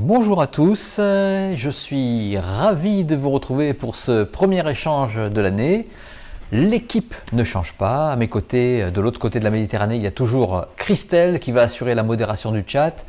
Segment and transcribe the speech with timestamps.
[0.00, 5.88] Bonjour à tous, je suis ravi de vous retrouver pour ce premier échange de l'année.
[6.52, 10.06] L'équipe ne change pas, à mes côtés, de l'autre côté de la Méditerranée, il y
[10.06, 13.04] a toujours Christelle qui va assurer la modération du chat.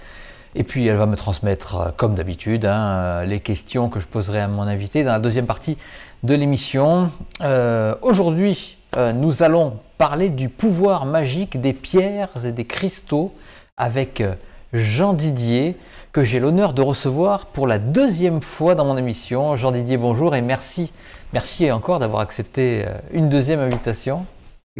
[0.55, 4.47] Et puis elle va me transmettre, comme d'habitude, hein, les questions que je poserai à
[4.47, 5.77] mon invité dans la deuxième partie
[6.23, 7.11] de l'émission.
[7.41, 13.31] Euh, aujourd'hui, euh, nous allons parler du pouvoir magique des pierres et des cristaux
[13.77, 14.33] avec euh,
[14.73, 15.75] Jean Didier,
[16.11, 19.55] que j'ai l'honneur de recevoir pour la deuxième fois dans mon émission.
[19.55, 20.91] Jean Didier, bonjour et merci.
[21.33, 24.25] Merci encore d'avoir accepté une deuxième invitation.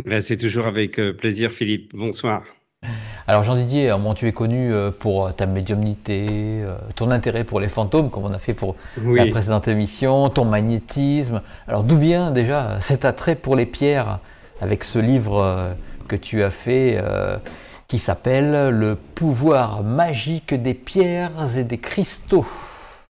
[0.05, 1.95] Ben, c'est toujours avec plaisir, Philippe.
[1.95, 2.43] Bonsoir.
[3.27, 6.25] Alors Jean Didier, tu es connu euh, pour ta médiumnité,
[6.63, 10.45] euh, ton intérêt pour les fantômes, comme on a fait pour la précédente émission, ton
[10.45, 11.41] magnétisme.
[11.67, 14.19] Alors d'où vient déjà cet attrait pour les pierres
[14.61, 15.73] avec ce livre euh,
[16.07, 16.99] que tu as fait
[17.89, 22.45] qui s'appelle Le pouvoir magique des pierres et des cristaux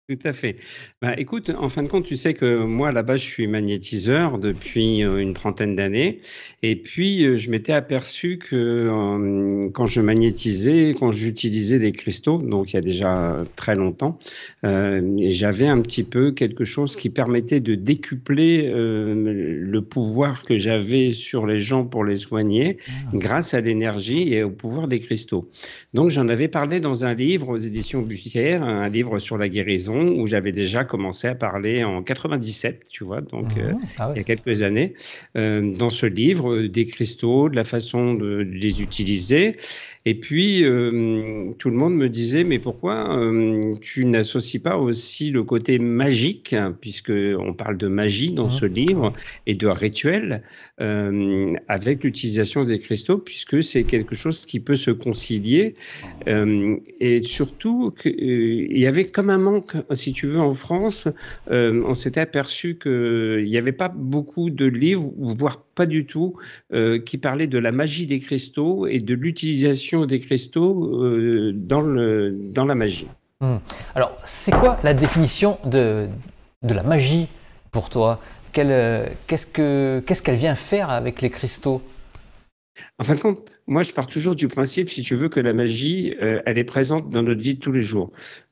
[0.10, 0.56] tout à fait.
[1.02, 5.02] Bah, écoute, en fin de compte, tu sais que moi, base, je suis magnétiseur depuis
[5.06, 6.20] euh, une trentaine d'années.
[6.62, 12.40] Et puis, euh, je m'étais aperçu que euh, quand je magnétisais, quand j'utilisais des cristaux,
[12.40, 14.20] donc il y a déjà très longtemps,
[14.62, 21.46] j'avais un petit peu quelque chose qui permettait de décupler le pouvoir que j'avais sur
[21.46, 22.92] les gens pour les soigner ah.
[23.14, 25.50] grâce à l'énergie et au pouvoir des cristaux.
[25.94, 30.10] Donc, j'en avais parlé dans un livre aux éditions Bussière, un livre sur la guérison
[30.20, 34.18] où j'avais déjà commencé à parler en 97, tu vois, donc ah euh, ah il
[34.18, 34.94] y a quelques années,
[35.38, 39.56] euh, dans ce livre euh, des cristaux, de la façon de les utiliser.
[40.06, 43.20] Et puis, euh, tout le monde me disait, mais pourquoi
[43.82, 49.14] tu n'associes pas aussi le côté magique, puisque on parle de magie dans ce livre,
[49.46, 50.42] et de rituel,
[51.68, 55.76] avec l'utilisation des cristaux, puisque c'est quelque chose qui peut se concilier.
[56.26, 60.79] et surtout, il y avait comme un manque, si tu veux, en France,
[61.48, 66.36] on s'était aperçu qu'il n'y avait pas beaucoup de livres, voire pas du tout,
[67.06, 72.36] qui parlaient de la magie des cristaux et de l'utilisation des cristaux euh, dans, le,
[72.52, 73.08] dans la magie.
[73.42, 73.58] Hmm.
[73.96, 76.08] Alors, c'est quoi la définition de,
[76.64, 77.28] de la magie
[77.72, 78.20] pour toi?
[78.58, 81.82] Euh, Qu'est-ce qu'elle vient faire avec les cristaux?
[82.98, 85.54] En fin de compte, moi, je pars toujours du principe, si tu veux, que la
[85.54, 88.12] magie, euh, elle est présente dans notre vie de tous les jours.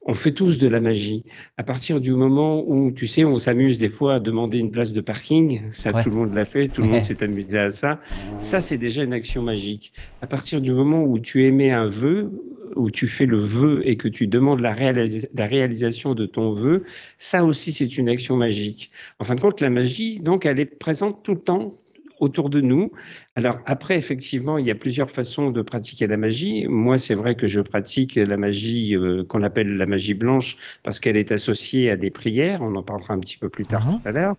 [0.09, 1.25] On fait tous de la magie.
[1.57, 4.93] À partir du moment où, tu sais, on s'amuse des fois à demander une place
[4.93, 7.99] de parking, ça, tout le monde l'a fait, tout le monde s'est amusé à ça.
[8.39, 9.91] Ça, c'est déjà une action magique.
[10.21, 12.31] À partir du moment où tu émets un vœu,
[12.77, 16.83] où tu fais le vœu et que tu demandes la, la réalisation de ton vœu,
[17.17, 18.91] ça aussi, c'est une action magique.
[19.19, 21.75] En fin de compte, la magie, donc, elle est présente tout le temps,
[22.19, 22.91] autour de nous.
[23.37, 26.65] Alors après, effectivement, il y a plusieurs façons de pratiquer la magie.
[26.67, 30.99] Moi, c'est vrai que je pratique la magie euh, qu'on appelle la magie blanche parce
[30.99, 32.63] qu'elle est associée à des prières.
[32.63, 34.01] On en parlera un petit peu plus tard mhm.
[34.01, 34.35] tout à l'heure.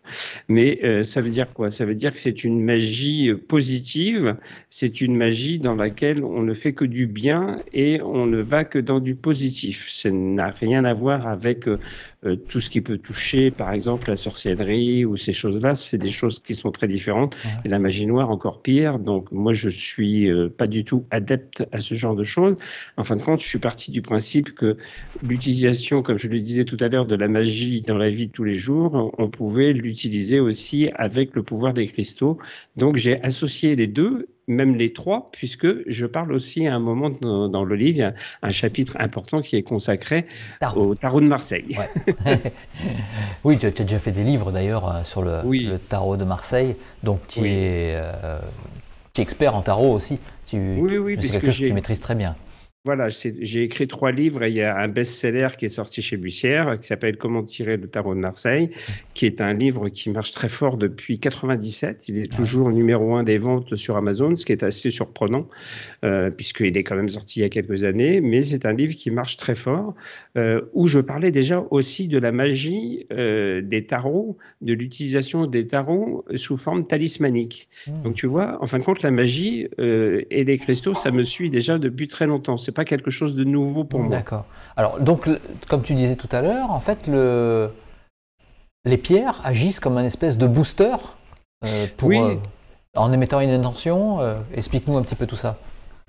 [0.48, 1.70] Mais euh, ça veut dire quoi?
[1.70, 4.36] Ça veut dire que c'est une magie positive.
[4.68, 8.64] C'est une magie dans laquelle on ne fait que du bien et on ne va
[8.64, 9.88] que dans du positif.
[9.92, 11.78] Ça n'a rien à voir avec euh,
[12.48, 15.76] tout ce qui peut toucher, par exemple, la sorcellerie ou ces choses-là.
[15.76, 18.87] C'est des choses qui sont très différentes la magie noire encore pire.
[18.96, 22.56] Donc moi, je suis euh, pas du tout adepte à ce genre de choses.
[22.96, 24.78] En fin de compte, je suis parti du principe que
[25.22, 28.32] l'utilisation, comme je le disais tout à l'heure, de la magie dans la vie de
[28.32, 32.38] tous les jours, on pouvait l'utiliser aussi avec le pouvoir des cristaux.
[32.76, 37.10] Donc j'ai associé les deux même les trois, puisque je parle aussi à un moment
[37.10, 40.26] dans, le livre, il y a un chapitre important qui est consacré
[40.74, 41.78] au tarot de Marseille.
[43.44, 47.20] oui, tu as, déjà fait des livres d'ailleurs euh, sur le, tarot de Marseille, donc
[47.28, 48.40] tu, es, euh,
[49.18, 50.18] es expert en tarot aussi.
[50.46, 52.36] Tu, oui, oui, c'est quelque chose que tu maîtrises très bien.
[52.84, 56.16] Voilà, j'ai écrit trois livres et il y a un best-seller qui est sorti chez
[56.16, 58.70] Bussière qui s'appelle Comment tirer le tarot de Marseille,
[59.14, 62.08] qui est un livre qui marche très fort depuis 97.
[62.08, 65.48] Il est toujours numéro un des ventes sur Amazon, ce qui est assez surprenant
[66.04, 68.20] euh, puisqu'il est quand même sorti il y a quelques années.
[68.20, 69.96] Mais c'est un livre qui marche très fort
[70.36, 75.66] euh, où je parlais déjà aussi de la magie euh, des tarots, de l'utilisation des
[75.66, 77.68] tarots sous forme talismanique.
[77.88, 78.02] Hmm.
[78.02, 81.50] Donc tu vois, en fin de compte, la magie et les cristaux, ça me suit
[81.50, 84.10] déjà depuis très longtemps pas quelque chose de nouveau pour moi.
[84.10, 84.44] D'accord.
[84.76, 85.28] Alors, donc,
[85.68, 87.70] comme tu disais tout à l'heure, en fait, le...
[88.84, 90.96] les pierres agissent comme un espèce de booster
[91.64, 92.36] euh, pour, euh,
[92.94, 94.20] en émettant une intention.
[94.20, 95.56] Euh, explique-nous un petit peu tout ça.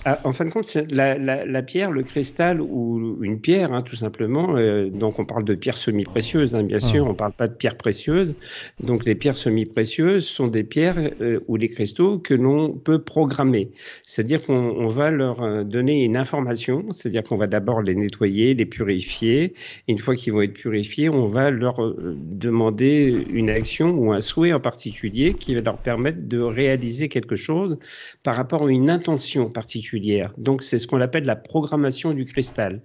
[0.06, 3.98] Ah, en fin de compte, la, la, pierre, le cristal ou une pierre, hein, tout
[3.98, 4.56] simplement.
[4.56, 7.04] Euh, donc, on parle de pierres semi-précieuses, hein, bien sûr.
[7.04, 7.10] Ah.
[7.10, 8.34] On ne parle pas de pierres précieuses.
[8.82, 13.72] Donc, les pierres semi-précieuses sont des pierres euh, ou les cristaux que l'on peut programmer.
[14.04, 16.86] C'est-à-dire qu'on va leur euh, donner une information.
[16.92, 19.54] C'est-à-dire qu'on va d'abord les nettoyer, les purifier.
[19.90, 24.22] Et une fois qu'ils vont être purifiés, on va leur demander une action ou un
[24.22, 27.78] souhait en particulier qui va leur permettre de réaliser quelque chose
[28.24, 29.89] par rapport à une intention particulière
[30.38, 32.82] donc c'est ce qu'on appelle la programmation du cristal.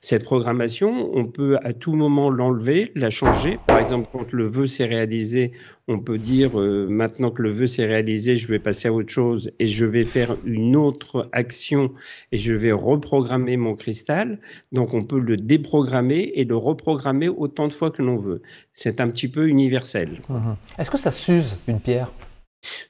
[0.00, 3.58] Cette programmation, on peut à tout moment l'enlever, la changer.
[3.66, 5.52] Par exemple, quand le vœu s'est réalisé,
[5.88, 9.10] on peut dire euh, maintenant que le vœu s'est réalisé, je vais passer à autre
[9.10, 11.92] chose et je vais faire une autre action
[12.32, 14.38] et je vais reprogrammer mon cristal.
[14.72, 18.42] Donc on peut le déprogrammer et le reprogrammer autant de fois que l'on veut.
[18.72, 20.20] C'est un petit peu universel.
[20.28, 20.56] Mhm.
[20.78, 22.10] Est-ce que ça s'use une pierre?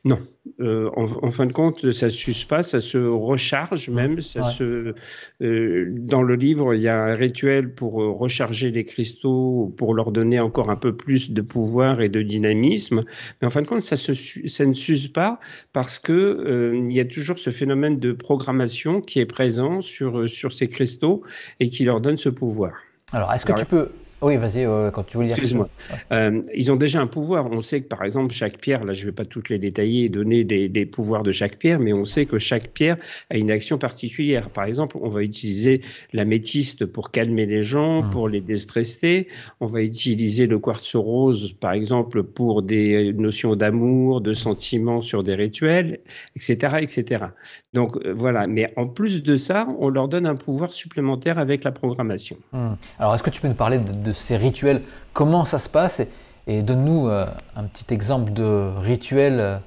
[0.05, 0.21] Non,
[0.61, 4.21] euh, en, fin de compte, ça ne s'use pas, ça se recharge même.
[4.21, 4.95] Ça se,
[5.43, 9.95] euh, dans le livre, il y a un rituel pour euh, recharger les cristaux, pour
[9.95, 13.03] leur donner encore un peu plus de pouvoir et de dynamisme.
[13.41, 15.41] Mais en fin de compte, ça, ça ne s'use pas
[15.73, 20.53] parce que il y a toujours ce phénomène de programmation qui est présent sur, sur
[20.53, 21.23] ces cristaux
[21.61, 22.73] et qui leur donne ce pouvoir.
[23.13, 23.91] Alors, est-ce que tu peux
[24.23, 25.33] oui, vas-y, quand tu veux dire.
[25.33, 25.69] Excuse-moi.
[26.13, 27.47] Euh, ils ont déjà un pouvoir.
[27.51, 30.05] On sait que, par exemple, chaque pierre, là, je ne vais pas toutes les détailler
[30.05, 32.97] et donner des, pouvoirs de chaque pierre, mais on sait que chaque pierre
[33.31, 34.51] a une action particulière.
[34.51, 35.83] Par exemple, on va utiliser
[36.13, 38.11] la métiste pour calmer les gens, mmh.
[38.11, 39.29] pour les déstresser.
[39.61, 45.23] On va utiliser le quartz rose, par exemple, pour des notions d'amour, de sentiments sur
[45.23, 46.01] des rituels,
[46.37, 47.25] etc., etc.
[47.73, 48.47] Donc, euh, voilà.
[48.47, 52.37] Mais en plus de ça, on leur donne un pouvoir supplémentaire avec la programmation.
[52.53, 52.75] Mmh.
[52.99, 54.83] Alors, est-ce que tu peux nous parler de de ces rituels,
[55.13, 56.03] comment ça se passe
[56.47, 57.27] et, donne-nous euh,
[57.57, 59.61] un petit exemple de rituel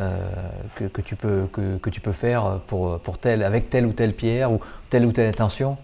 [0.00, 0.18] euh,
[0.76, 4.60] que, tu peux, que, tu peux faire pour, pour avec telle ou telle pierre ou
[4.88, 5.76] telle ou telle intention?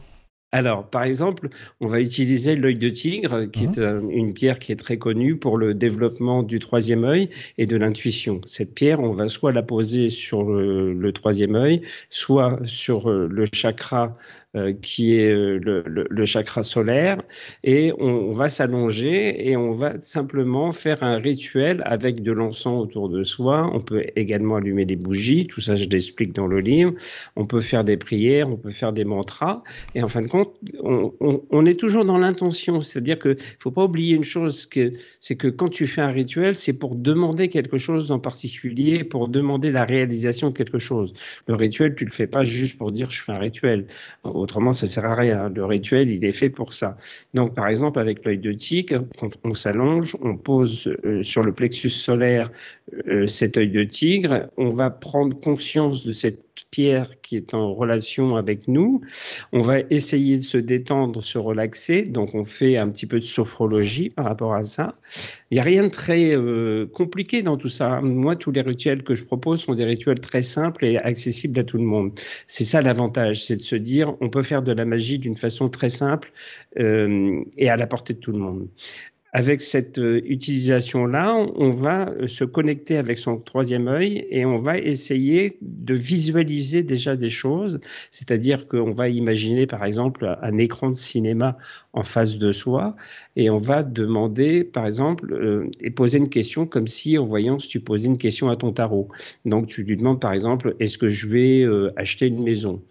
[0.53, 1.49] Alors, par exemple,
[1.81, 4.11] on va utiliser l'œil de tigre, qui est mmh.
[4.11, 8.41] une pierre qui est très connue pour le développement du troisième œil et de l'intuition.
[8.47, 13.45] Cette pierre, on va soit la poser sur le troisième œil, soit sur euh, le
[13.53, 14.17] chakra
[14.57, 17.23] euh, qui est euh, le, chakra solaire,
[17.63, 23.09] et on, va s'allonger et on va simplement faire un rituel avec de l'encens autour
[23.09, 23.71] de soi.
[23.73, 26.95] On peut également allumer des bougies, tout ça je l'explique dans le livre.
[27.37, 29.63] On peut faire des prières, on peut faire des mantras,
[29.95, 33.85] et en fin de compte, on, est toujours dans l'intention, c'est-à-dire qu'il ne faut pas
[33.85, 34.69] oublier une chose,
[35.21, 39.29] c'est que quand tu fais un rituel, c'est pour demander quelque chose en particulier, pour
[39.29, 41.13] demander la réalisation de quelque chose.
[41.47, 43.87] Le rituel, tu le fais pas juste pour dire je fais un rituel.
[44.41, 45.49] Autrement, ça sert à rien.
[45.49, 46.97] Le rituel, il est fait pour ça.
[47.35, 51.53] Donc, par exemple, avec l'œil de tigre, quand on s'allonge, on pose euh, sur le
[51.53, 52.51] plexus solaire
[53.09, 57.75] euh, cet œil de tigre, on va prendre conscience de cette pierre qui est en
[57.75, 59.01] relation avec nous.
[59.53, 62.03] On va essayer de se détendre, se relaxer.
[62.03, 64.95] Donc, on fait un petit peu de sophrologie par rapport à ça.
[65.51, 68.01] Il n'y a rien de très euh, compliqué dans tout ça.
[68.01, 71.65] Moi, tous les rituels que je propose sont des rituels très simples et accessibles à
[71.65, 72.19] tout le monde.
[72.47, 75.69] C'est ça l'avantage, c'est de se dire on peut faire de la magie d'une façon
[75.69, 76.33] très simple
[76.79, 78.69] euh, et à la portée de tout le monde
[79.33, 84.57] avec cette euh, utilisation-là, on va euh, se connecter avec son troisième œil et on
[84.57, 90.91] va essayer de visualiser déjà des choses, c'est-à-dire qu'on va imaginer par exemple un écran
[90.91, 91.57] de cinéma
[91.93, 92.97] en face de soi
[93.37, 97.57] et on va demander par exemple euh, et poser une question comme si en voyant
[97.57, 99.09] tu posais une question à ton tarot.
[99.45, 102.83] Donc tu lui demandes par exemple est-ce que je vais acheter une maison?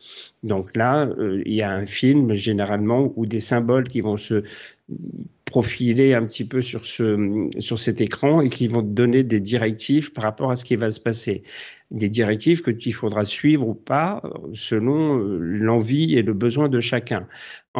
[0.44, 1.10] Donc là,
[1.46, 4.44] il y a un film généralement où des symboles qui vont se
[5.50, 9.40] profiler un petit peu sur, ce, sur cet écran et qui vont te donner des
[9.40, 11.44] directives par rapport à ce qui va se passer.
[11.92, 14.22] Des directives que qu'il faudra suivre ou pas
[14.54, 17.28] selon euh, l'envie et le besoin de chacun.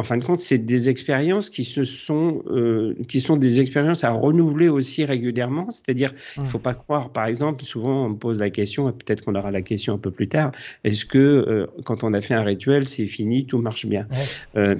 [0.00, 4.02] En fin de compte, c'est des expériences qui se sont, euh, qui sont des expériences
[4.02, 5.70] à renouveler aussi régulièrement.
[5.70, 9.22] C'est-à-dire, il ne faut pas croire, par exemple, souvent on me pose la question, peut-être
[9.22, 10.52] qu'on aura la question un peu plus tard,
[10.84, 14.06] est-ce que euh, quand on a fait un rituel, c'est fini, tout marche bien?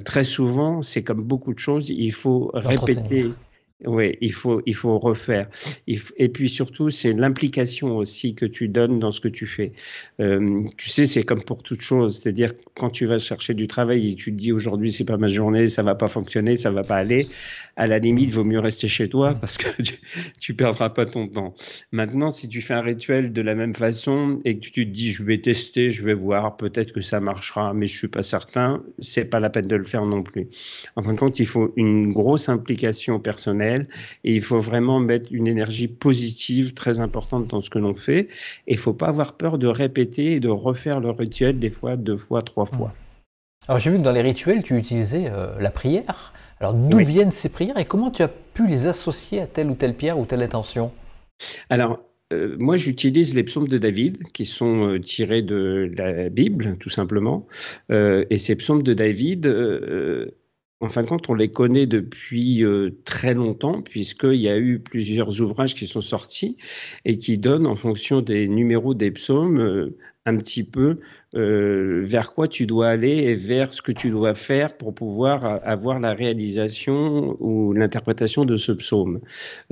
[0.06, 3.34] Très souvent, c'est comme beaucoup de choses, il faut répéter.
[3.86, 5.48] Oui, il faut, il faut refaire.
[5.86, 9.72] et puis surtout, c'est l'implication aussi que tu donnes dans ce que tu fais.
[10.20, 12.18] Euh, tu sais, c'est comme pour toute chose.
[12.18, 15.28] C'est-à-dire, quand tu vas chercher du travail et tu te dis aujourd'hui, c'est pas ma
[15.28, 17.28] journée, ça va pas fonctionner, ça va pas aller,
[17.80, 19.68] à la limite, vaut mieux rester chez toi parce que
[20.40, 21.54] tu, ne perdras pas ton temps.
[21.92, 25.10] Maintenant, si tu fais un rituel de la même façon et que tu te dis,
[25.10, 28.82] je vais tester, je vais voir, peut-être que ça marchera, mais je suis pas certain,
[28.98, 30.48] c'est pas la peine de le faire non plus.
[30.96, 33.88] En fin de compte, il faut une grosse implication personnelle.
[34.24, 38.28] Et il faut vraiment mettre une énergie positive très importante dans ce que l'on fait.
[38.66, 41.96] Et il faut pas avoir peur de répéter et de refaire le rituel des fois,
[41.96, 42.92] deux fois, trois fois.
[43.68, 46.32] Alors j'ai vu que dans les rituels, tu utilisais euh, la prière.
[46.60, 49.74] Alors d'où viennent ces prières et comment tu as pu les associer à telle ou
[49.74, 50.92] telle pierre ou telle intention?
[51.70, 51.96] Alors,
[52.32, 56.90] euh, moi, j'utilise les psaumes de David, qui sont euh, tirés de la Bible, tout
[56.90, 57.46] simplement.
[57.90, 59.46] et ces psaumes de David,
[60.80, 62.64] en fin de compte, on les connaît depuis
[63.04, 66.56] très longtemps, puisqu'il y a eu plusieurs ouvrages qui sont sortis
[67.04, 69.92] et qui donnent, en fonction des numéros des psaumes,
[70.26, 70.96] un petit peu
[71.34, 75.60] euh, vers quoi tu dois aller et vers ce que tu dois faire pour pouvoir
[75.64, 79.20] avoir la réalisation ou l'interprétation de ce psaume.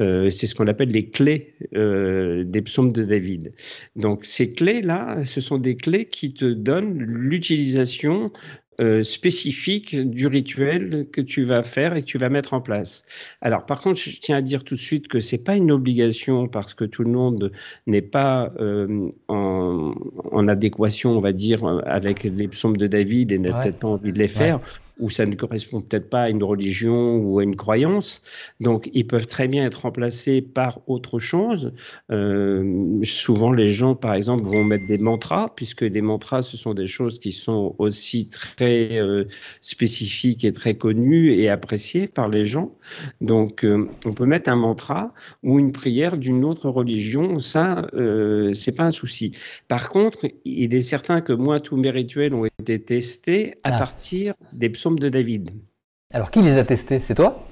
[0.00, 3.52] Euh, c'est ce qu'on appelle les clés euh, des psaumes de David.
[3.96, 8.32] Donc ces clés-là, ce sont des clés qui te donnent l'utilisation
[8.80, 13.02] euh, spécifique du rituel que tu vas faire et que tu vas mettre en place.
[13.40, 16.46] Alors, par contre, je tiens à dire tout de suite que c'est pas une obligation
[16.46, 17.52] parce que tout le monde
[17.86, 19.94] n'est pas euh, en,
[20.32, 24.12] en, adéquation, on va dire, avec les psaumes de David et n'a peut-être pas envie
[24.12, 24.60] de les faire
[24.98, 28.22] ou ça ne correspond peut-être pas à une religion ou à une croyance.
[28.60, 31.72] Donc, ils peuvent très bien être remplacés par autre chose.
[32.10, 36.74] Euh, souvent, les gens, par exemple, vont mettre des mantras, puisque les mantras, ce sont
[36.74, 39.24] des choses qui sont aussi très euh,
[39.60, 42.72] spécifiques et très connues et appréciées par les gens.
[43.20, 45.12] Donc, euh, on peut mettre un mantra
[45.42, 47.40] ou une prière d'une autre religion.
[47.40, 47.86] Ça,
[48.52, 49.32] c'est pas un souci.
[49.68, 53.78] Par contre, il est certain que moi, tous mes rituels ont été testés à ah.
[53.78, 55.50] partir des psaumes de David.
[56.12, 57.00] Alors, qui les a testés?
[57.00, 57.44] C'est toi?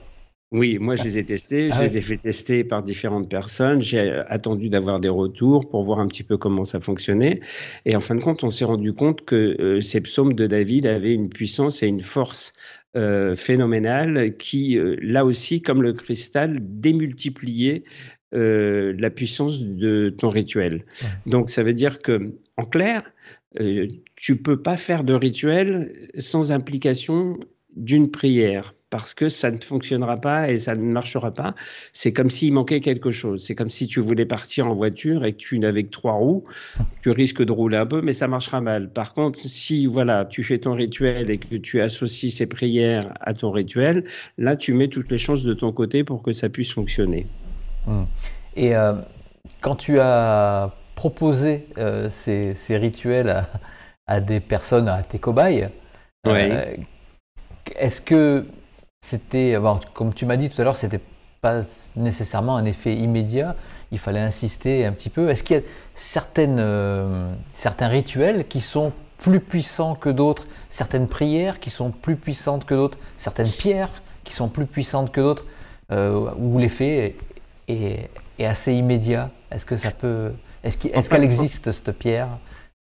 [0.52, 3.82] Oui, moi je les ai testés, je ah les ai fait tester par différentes personnes.
[3.82, 7.40] J'ai attendu d'avoir des retours pour voir un petit peu comment ça fonctionnait.
[7.84, 10.86] Et en fin de compte, on s'est rendu compte que euh, ces psaumes de David
[10.86, 12.52] avaient une puissance et une force
[12.96, 17.82] euh, phénoménale qui, euh, là aussi, comme le cristal, démultipliait
[18.32, 20.84] la puissance de ton rituel.
[21.24, 23.02] Donc ça veut dire que, en clair,
[23.60, 27.38] euh, tu peux pas faire de rituel sans implication
[27.76, 31.54] d'une prière parce que ça ne fonctionnera pas et ça ne marchera pas.
[31.92, 33.44] C'est comme s'il manquait quelque chose.
[33.44, 36.44] C'est comme si tu voulais partir en voiture et que tu n'avais que trois roues.
[37.02, 38.90] Tu risques de rouler un peu, mais ça marchera mal.
[38.90, 43.34] Par contre, si voilà, tu fais ton rituel et que tu associes ces prières à
[43.34, 44.04] ton rituel,
[44.38, 47.26] là, tu mets toutes les chances de ton côté pour que ça puisse fonctionner.
[47.86, 48.02] Mmh.
[48.54, 48.94] Et euh,
[49.62, 53.46] quand tu as proposer euh, ces, rituels
[54.08, 55.68] à, des personnes, à tes cobayes.
[56.26, 56.74] Euh,
[57.76, 58.46] est-ce que
[59.00, 59.56] c'était,
[59.94, 61.00] comme tu m'as dit tout à l'heure, c'était
[61.40, 61.60] pas
[61.94, 63.54] nécessairement un effet immédiat.
[63.92, 65.28] Il fallait insister un petit peu.
[65.28, 65.62] Est-ce qu'il y a
[65.94, 72.16] certaines, euh, certains rituels qui sont plus puissants que d'autres, certaines prières qui sont plus
[72.16, 75.44] puissantes que d'autres, certaines pierres qui sont plus puissantes que d'autres,
[76.38, 77.16] où l'effet
[77.68, 78.10] est,
[78.40, 79.30] assez immédiat?
[79.50, 80.32] Est-ce que ça peut
[80.66, 82.38] est-ce qu'elle existe, cette pierre?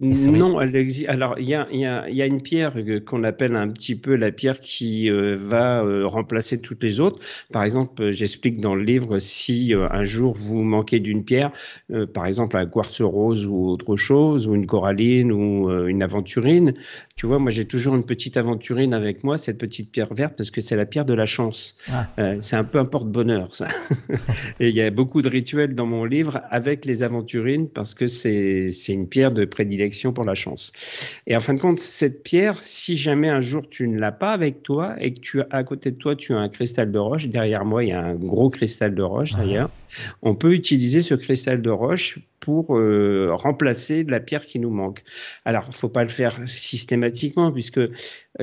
[0.01, 1.09] Non, elle existe.
[1.09, 2.73] Alors, il y a, une pierre
[3.05, 7.19] qu'on appelle un petit peu la pierre qui euh, va euh, remplacer toutes les autres.
[7.51, 11.51] Par exemple, euh, j'explique dans le livre si un jour vous manquez d'une pierre,
[12.13, 16.73] par exemple un quartz rose ou autre chose, ou une coralline ou une aventurine.
[17.19, 20.51] Tu vois, moi j'ai toujours une petite aventurine avec moi, cette petite pierre verte, parce
[20.51, 21.75] que c'est la pierre de la chance.
[21.91, 22.07] Ah.
[22.39, 23.67] c'est un peu un porte-bonheur, ça.
[24.61, 28.07] Et il y a beaucoup de rituels dans mon livre avec les aventurines, parce que
[28.07, 30.71] c'est une pierre de prédilection pour la chance.
[31.27, 34.31] Et en fin de compte, cette pierre, si jamais un jour tu ne l'as pas
[34.31, 37.27] avec toi et que tu à côté de toi tu as un cristal de roche,
[37.27, 39.69] derrière moi il y a un gros cristal de roche d'ailleurs,
[40.21, 45.03] on peut utiliser ce cristal de roche pour euh, remplacer la pierre qui nous manque.
[45.45, 47.81] Alors, il ne faut pas le faire systématiquement puisque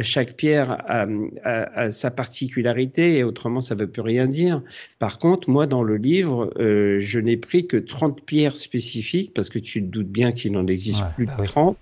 [0.00, 4.62] chaque pierre a, sa particularité et autrement ça ne veut plus rien dire.
[4.98, 9.48] Par contre, moi dans le livre, euh, je n'ai pris que 30 pierres spécifiques parce
[9.48, 11.76] que tu te doutes bien qu'il n'en existe plus bah de 30.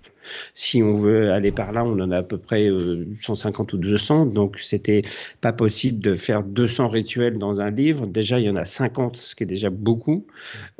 [0.55, 2.69] Si on veut aller par là, on en a à peu près
[3.15, 4.27] 150 euh, ou 200.
[4.27, 5.03] Donc, c'était
[5.41, 8.07] pas possible de faire 200 rituels dans un livre.
[8.07, 10.27] Déjà, il y en a 50, ce qui est déjà beaucoup.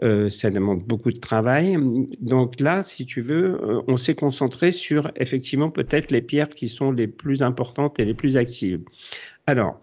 [0.03, 1.77] Euh, ça demande beaucoup de travail.
[2.21, 6.69] Donc là, si tu veux, euh, on s'est concentré sur effectivement peut-être les pierres qui
[6.69, 8.81] sont les plus importantes et les plus actives.
[9.47, 9.81] Alors,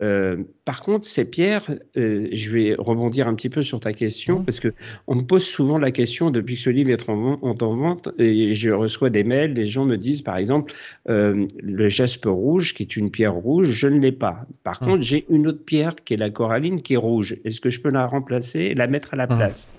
[0.00, 4.40] euh, par contre, ces pierres, euh, je vais rebondir un petit peu sur ta question,
[4.40, 4.44] mmh.
[4.44, 4.72] parce que
[5.06, 8.54] on me pose souvent la question depuis que ce livre est en, en vente, et
[8.54, 10.72] je reçois des mails, les gens me disent par exemple,
[11.08, 14.46] euh, le jaspe rouge, qui est une pierre rouge, je ne l'ai pas.
[14.62, 14.86] Par mmh.
[14.86, 17.36] contre, j'ai une autre pierre qui est la coralline, qui est rouge.
[17.44, 19.36] Est-ce que je peux la remplacer et la mettre à la mmh.
[19.36, 19.72] place?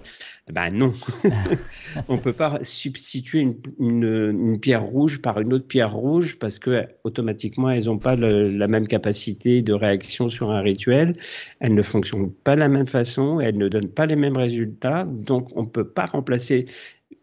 [0.52, 0.94] Ben non,
[2.08, 3.48] on ne peut pas substituer
[3.80, 8.68] une, pierre rouge par une autre pierre rouge parce que automatiquement elles n'ont pas la
[8.68, 11.14] même capacité de réaction sur un rituel,
[11.60, 15.06] elles ne fonctionnent pas de la même façon, elles ne donnent pas les mêmes résultats,
[15.06, 16.66] donc on ne peut pas remplacer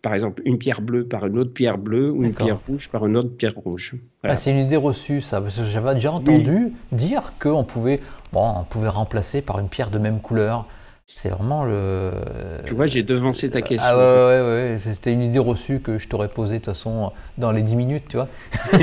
[0.02, 3.06] par exemple une pierre bleue par une autre pierre bleue ou une pierre rouge par
[3.06, 3.96] une autre pierre rouge.
[4.22, 8.00] Ah, c'est une idée reçue ça, parce que j'avais déjà entendu dire qu'on pouvait,
[8.32, 10.68] bon, on pouvait remplacer par une pierre de même couleur.
[11.14, 12.12] C'est vraiment le.
[12.66, 13.88] Tu vois, j'ai devancé ta question.
[13.88, 14.80] Ah ouais, ouais, ouais.
[14.92, 18.04] C'était une idée reçue que je t'aurais posée de toute façon dans les 10 minutes,
[18.08, 18.28] tu vois.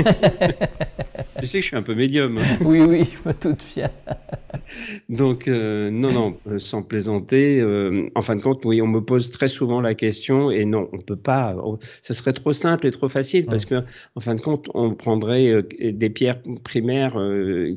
[1.40, 2.38] tu sais que je suis un peu médium.
[2.38, 2.56] Hein.
[2.60, 3.90] Oui, oui, je me doute bien.
[5.08, 7.60] Donc, euh, non, non, euh, sans plaisanter.
[7.60, 10.88] Euh, en fin de compte, oui, on me pose très souvent la question et non,
[10.92, 11.56] on ne peut pas.
[12.02, 13.82] ça serait trop simple et trop facile parce que,
[14.14, 17.18] en fin de compte, on prendrait des pierres primaires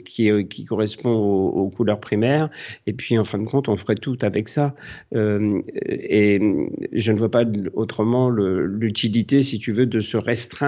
[0.05, 2.49] qui, qui correspondent aux, aux, couleurs primaires
[2.85, 4.75] et puis, en fin de compte, on ferait tout avec ça.
[5.13, 6.39] Et
[6.93, 7.43] je ne vois pas
[7.73, 10.66] autrement l'utilité, si tu veux, de se restreindre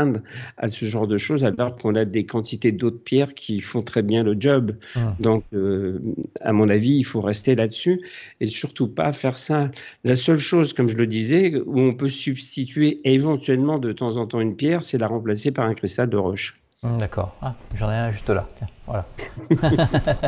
[0.58, 4.02] à ce genre de choses alors qu'on a des quantités d'autres pierres qui font très
[4.02, 4.76] bien le job.
[4.96, 5.16] Ah.
[5.20, 6.00] Donc, euh,
[6.42, 8.02] à mon avis, il faut rester là-dessus
[8.40, 9.72] et surtout pas faire ça.
[10.04, 14.28] La seule chose, comme je le disais, où on peut substituer éventuellement de temps en
[14.28, 16.60] temps une pierre, c'est la remplacer par un cristal de roche.
[16.84, 17.36] Hum, d'accord.
[17.42, 18.48] Ah, J'en ai un juste là.
[18.88, 19.06] voilà.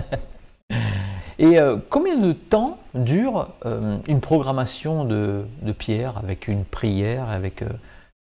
[1.41, 5.43] Et euh, combien de temps dure euh, une programmation de,
[5.77, 7.69] pierre avec une prière, avec, euh,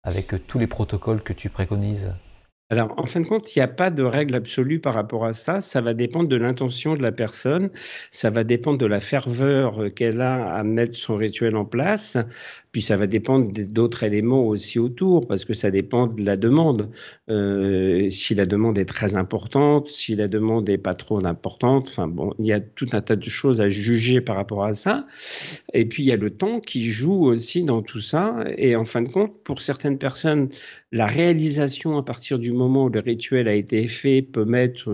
[0.06, 2.14] avec tous les protocoles que tu préconises
[2.68, 5.32] alors, en fin de compte, il n'y a pas de règle absolue par rapport à
[5.32, 5.60] ça.
[5.60, 7.70] Ça va dépendre de l'intention de la personne.
[8.10, 12.18] Ça va dépendre de la ferveur qu'elle a à mettre son rituel en place.
[12.76, 16.90] Puis ça va dépendre d'autres éléments aussi autour, parce que ça dépend de la demande.
[17.30, 22.06] Euh, si la demande est très importante, si la demande n'est pas trop importante, enfin
[22.06, 25.06] bon, il y a tout un tas de choses à juger par rapport à ça.
[25.72, 28.44] Et puis il y a le temps qui joue aussi dans tout ça.
[28.58, 30.50] Et en fin de compte, pour certaines personnes,
[30.92, 34.92] la réalisation à partir du moment où le rituel a été fait peut mettre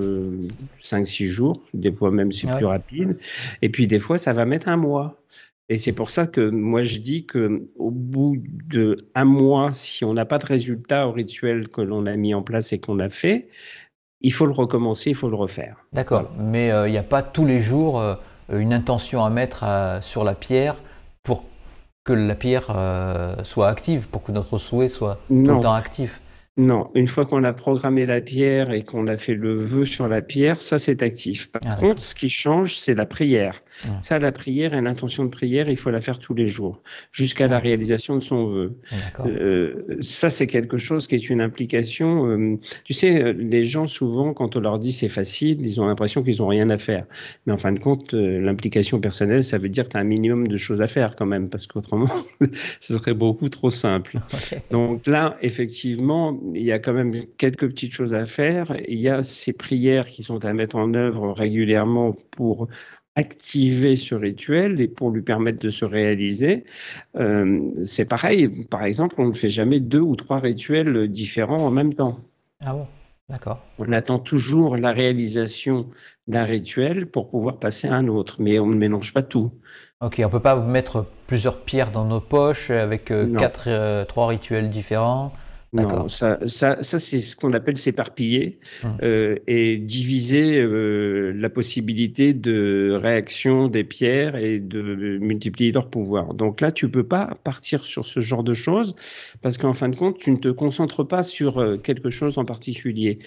[0.81, 3.19] 5-6 euh, jours, des fois même c'est ah plus rapide.
[3.61, 5.22] Et puis des fois, ça va mettre un mois.
[5.69, 8.37] Et c'est pour ça que moi je dis que au bout
[8.69, 12.35] de un mois, si on n'a pas de résultat au rituel que l'on a mis
[12.35, 13.49] en place et qu'on a fait,
[14.23, 15.77] il faut le recommencer, il faut le refaire.
[15.93, 18.15] D'accord, mais euh, il n'y a pas tous les jours euh,
[18.53, 20.77] une intention à mettre euh, sur la pierre
[21.23, 21.45] pour
[22.05, 22.75] que la pierre
[23.45, 26.21] soit active, pour que notre souhait soit tout le temps actif.
[26.59, 30.07] Non, une fois qu'on a programmé la pierre et qu'on a fait le vœu sur
[30.07, 31.51] la pierre, ça c'est actif.
[31.51, 33.63] Par ah, contre, ce qui change, c'est la prière.
[33.85, 33.99] Ah.
[34.03, 37.49] Ça, la prière et l'intention de prière, il faut la faire tous les jours, jusqu'à
[37.49, 38.79] la réalisation de son vœu.
[39.25, 42.27] Euh, ça, c'est quelque chose qui est une implication.
[42.27, 46.23] Euh, tu sais, les gens, souvent, quand on leur dit c'est facile, ils ont l'impression
[46.23, 47.07] qu'ils n'ont rien à faire.
[47.47, 50.05] Mais en fin de compte, euh, l'implication personnelle, ça veut dire que tu as un
[50.05, 52.11] minimum de choses à faire quand même, parce qu'autrement,
[52.81, 54.19] ce serait beaucoup trop simple.
[54.71, 58.77] Donc là, effectivement, il y a quand même quelques petites choses à faire.
[58.89, 62.69] Il y a ces prières qui sont à mettre en œuvre régulièrement pour
[63.15, 66.65] activer ce rituel et pour lui permettre de se réaliser.
[67.17, 71.71] Euh, c'est pareil, par exemple, on ne fait jamais deux ou trois rituels différents en
[71.71, 72.21] même temps.
[72.61, 72.87] Ah bon?
[73.29, 73.61] D'accord.
[73.79, 75.87] On attend toujours la réalisation
[76.27, 79.53] d'un rituel pour pouvoir passer à un autre, mais on ne mélange pas tout.
[80.01, 84.05] Ok, on ne peut pas mettre plusieurs pierres dans nos poches avec euh, quatre, euh,
[84.05, 85.33] trois rituels différents.
[85.75, 88.99] Non, ça, ça, ça c'est ce qu'on appelle s'éparpiller hum.
[89.03, 96.35] euh, et diviser euh, la possibilité de réaction des pierres et de multiplier leur pouvoir.
[96.35, 98.95] Donc là, tu peux pas partir sur ce genre de choses
[99.41, 102.45] parce qu'en fin de compte, tu ne te concentres pas sur euh, quelque chose en
[102.45, 103.19] particulier.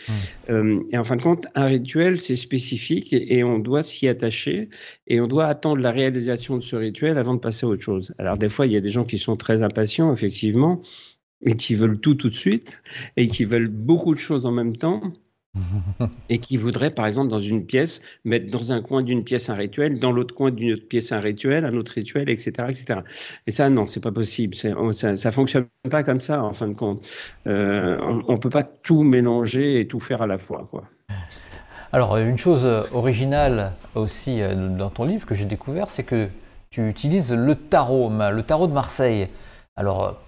[0.48, 0.86] Hum.
[0.92, 4.70] et en fin de compte, un rituel, c'est spécifique et, et on doit s'y attacher
[5.08, 8.14] et on doit attendre la réalisation de ce rituel avant de passer à autre chose.
[8.20, 10.84] Alors des fois, il y a des gens qui sont très impatients, effectivement
[11.46, 12.84] et qui veulent tout tout de suite
[13.18, 15.02] et qui veulent beaucoup de choses en même temps
[16.30, 19.56] et qui voudraient, par exemple, dans une pièce, mettre dans un coin d'une pièce un
[19.56, 22.52] rituel, dans l'autre coin d'une autre pièce un rituel, un autre rituel, etc.
[22.68, 23.00] etc.
[23.48, 24.56] Et ça, non, c'est pas possible.
[24.56, 27.08] Ça, ça fonctionne pas comme ça, en fin de compte.
[27.48, 30.68] Euh, on ne peut pas tout mélanger et tout faire à la fois.
[30.70, 30.84] Quoi.
[31.92, 36.28] Alors, une chose originale aussi euh, dans ton livre que j'ai découvert, c'est que
[36.70, 39.30] tu utilises le tarot, le tarot de Marseille.
[39.78, 40.22] Alors,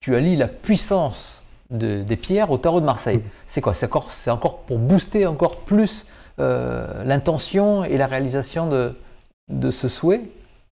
[0.00, 3.18] tu allies la puissance des pierres au tarot de Marseille.
[3.18, 3.22] Mm.
[3.46, 3.74] C'est quoi?
[3.74, 6.06] C'est encore, encore, pour booster encore plus
[6.38, 8.94] euh, l'intention et la réalisation de,
[9.50, 10.22] de ce souhait?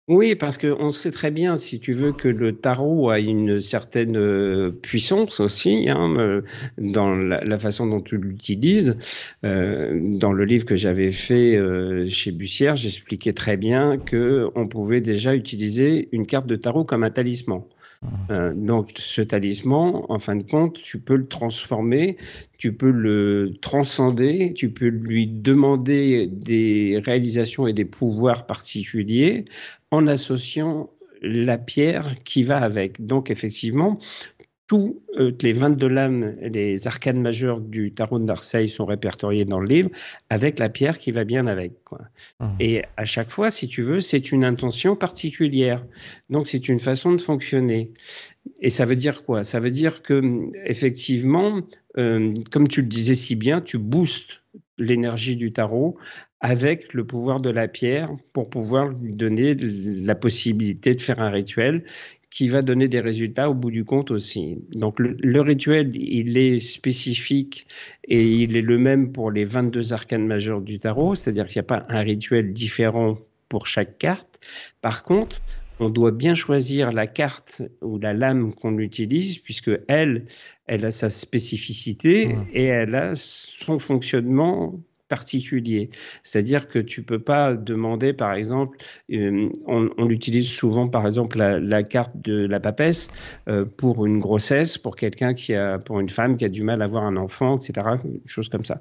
[0.09, 4.17] Oui, parce qu'on sait très bien, si tu veux, que le tarot a une certaine
[4.17, 6.43] euh, puissance aussi hein, euh,
[6.79, 8.97] dans la, façon dont tu l'utilises.
[9.43, 11.59] dans le livre que j'avais fait
[12.09, 17.03] chez Bussière, j'expliquais très bien que on pouvait déjà utiliser une carte de tarot comme
[17.03, 17.63] un talisman.
[18.31, 22.17] Euh, donc ce talisman, en fin de compte, tu peux le transformer,
[22.59, 29.45] tu peux le transcender, tu peux lui demander des réalisations et des pouvoirs particuliers
[29.91, 30.91] en associant
[31.23, 33.05] la pierre qui va avec.
[33.05, 33.99] Donc effectivement,
[34.67, 39.61] toutes euh, les 22 lames, les arcanes majeures du tarot de Marseille sont répertoriées dans
[39.61, 39.91] le livre
[40.29, 41.73] avec la pierre qui va bien avec.
[42.41, 42.47] Mmh.
[42.59, 45.85] Et à chaque fois, si tu veux, c'est une intention particulière.
[46.31, 47.93] Donc c'est une façon de fonctionner.
[48.61, 49.45] Et ça veut dire quoi?
[49.45, 51.61] Ça veut dire que effectivement,
[51.99, 54.43] euh, comme tu le disais si bien, tu boostes
[54.79, 55.97] l'énergie du tarot
[56.41, 61.31] avec le pouvoir de la pierre pour pouvoir lui donner la possibilité de faire un
[61.31, 61.85] rituel
[62.31, 64.59] qui va donner des résultats au bout du compte aussi.
[64.75, 67.67] Donc le, rituel, il est spécifique
[68.05, 71.67] et il est le même pour les 22 arcanes majeures du tarot, c'est-à-dire qu'il n'y
[71.67, 74.41] a pas un rituel différent pour chaque carte.
[74.83, 75.41] Par contre,
[75.79, 80.25] on doit bien choisir la carte ou la lame qu'on utilise, puisque elle,
[80.67, 82.47] elle a sa spécificité mmh.
[82.55, 85.91] et elle a son fonctionnement particulier.
[86.23, 88.79] C'est-à-dire que tu peux pas demander, par exemple,
[89.13, 93.09] euh, on, utilise souvent, par exemple, la, carte de la papesse
[93.49, 96.83] euh, pour une grossesse, pour quelqu'un qui a, pour une femme qui a du mal
[96.83, 97.87] à avoir un enfant, etc.
[98.25, 98.81] Chose comme ça.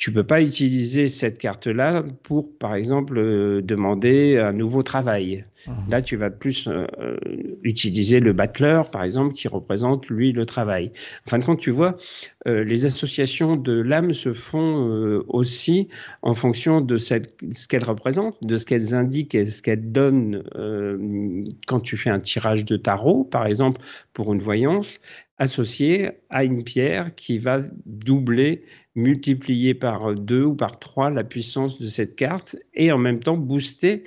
[0.00, 5.44] Tu peux pas utiliser cette carte-là pour, par exemple, euh, demander un nouveau travail.
[5.66, 5.72] Mmh.
[5.90, 7.18] Là, tu vas plus euh, euh,
[7.62, 10.90] utiliser le battleur, par exemple, qui représente, lui, le travail.
[11.26, 11.98] En fin de compte, tu vois,
[12.46, 15.88] les associations de l'âme se font aussi
[16.22, 20.42] en fonction de ce qu'elles représentent, de ce qu'elles indiquent et ce qu'elles donnent
[21.66, 23.82] quand tu fais un tirage de tarot, par exemple,
[24.14, 25.02] pour une voyance
[25.40, 28.62] associé à une pierre qui va doubler,
[29.00, 33.36] multiplier par deux ou par trois la puissance de cette carte et en même temps
[33.36, 34.04] booster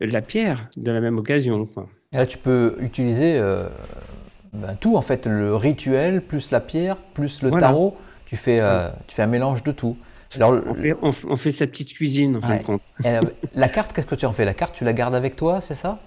[0.00, 1.68] la pierre de la même occasion.
[2.12, 3.68] là, tu peux utiliser euh,
[4.52, 7.96] ben, tout, en fait, le rituel, plus la pierre, plus le tarot.
[8.26, 9.96] Tu fais, euh, tu fais un mélange de tout.
[10.36, 10.60] Alors,
[11.02, 12.82] on, fait, sa petite cuisine, en fin de compte.
[13.54, 14.44] La carte, qu'est-ce que tu en fais?
[14.44, 16.00] La carte, tu la gardes avec toi, c'est ça?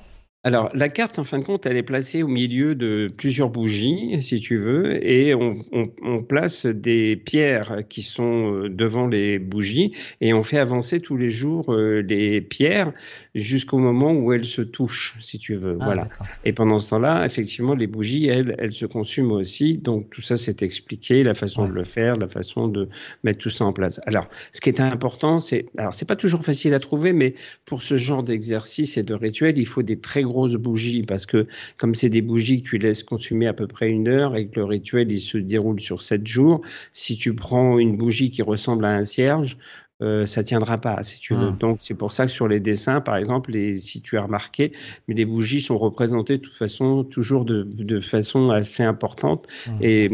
[0.47, 4.21] Alors, la carte, en fin de compte, elle est placée au milieu de plusieurs bougies,
[4.21, 10.33] si tu veux, et on, place des pierres qui sont euh, devant les bougies, et
[10.33, 12.93] on fait avancer tous les jours euh, les pierres
[13.35, 15.77] jusqu'au moment où elles se touchent, si tu veux.
[15.81, 16.09] Ah, voilà.
[16.45, 19.77] Et pendant ce temps-là, effectivement, les bougies, elles, elles se consument aussi.
[19.77, 22.87] Donc, tout ça, c'est expliqué, la façon de le faire, la façon de
[23.25, 23.99] mettre tout ça en place.
[24.05, 27.33] Alors, ce qui est important, c'est, alors, c'est pas toujours facile à trouver, mais
[27.65, 31.47] pour ce genre d'exercice et de rituel, il faut des très gros bougies parce que
[31.77, 34.59] comme c'est des bougies que tu laisses consumer à peu près une heure et que
[34.59, 38.85] le rituel il se déroule sur sept jours, si tu prends une bougie qui ressemble
[38.85, 39.57] à un cierge,
[40.03, 41.49] euh, ça tiendra pas, si tu veux.
[41.51, 41.57] Mmh.
[41.57, 44.71] Donc, c'est pour ça que sur les dessins, par exemple, les, si tu as remarqué,
[45.07, 49.77] mais les bougies sont représentées de toute façon, toujours de, de façon assez importante mmh.
[49.81, 50.09] et,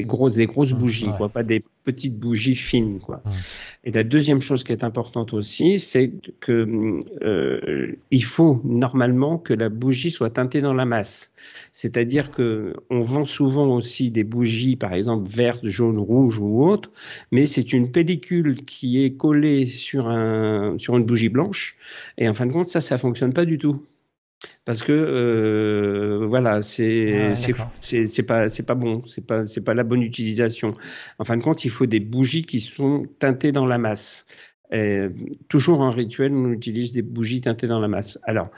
[0.00, 3.22] grosses, des grosses mmh, bougies, quoi, pas des petites bougies fines, quoi.
[3.84, 9.54] Et la deuxième chose qui est importante aussi, c'est que euh, il faut normalement que
[9.54, 11.32] la bougie soit teintée dans la masse.
[11.78, 16.90] C'est-à-dire que on vend souvent aussi des bougies, par exemple vertes, jaunes, rouges ou autres,
[17.30, 21.76] mais c'est une pellicule qui est collée sur un sur une bougie blanche.
[22.16, 23.86] Et en fin de compte, ça, ça fonctionne pas du tout
[24.64, 29.84] parce que euh, voilà, c'est c'est pas c'est pas bon, c'est pas c'est pas la
[29.84, 30.74] bonne utilisation.
[31.20, 34.26] En fin de compte, il faut des bougies qui sont teintées dans la masse.
[35.48, 38.18] toujours en rituel, on utilise des bougies teintées dans la masse.
[38.24, 38.50] Alors,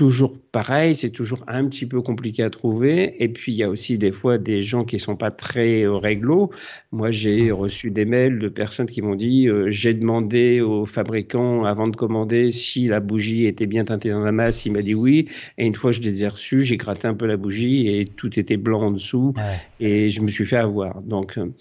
[0.00, 3.22] toujours pareil, c'est toujours un petit peu compliqué à trouver.
[3.22, 5.98] Et puis, il y a aussi des fois des gens qui sont pas très au
[5.98, 6.50] réglo.
[6.90, 11.64] Moi, j'ai reçu des mails de personnes qui m'ont dit euh, j'ai demandé au fabricant
[11.64, 14.64] avant de commander si la bougie était bien teintée dans la masse.
[14.64, 15.28] Il m'a dit oui.
[15.58, 18.40] Et une fois, je les ai reçus, j'ai gratté un peu la bougie et tout
[18.40, 19.34] était blanc en dessous.
[19.80, 21.02] Et je me suis fait avoir.
[21.02, 21.52] Donc, euh,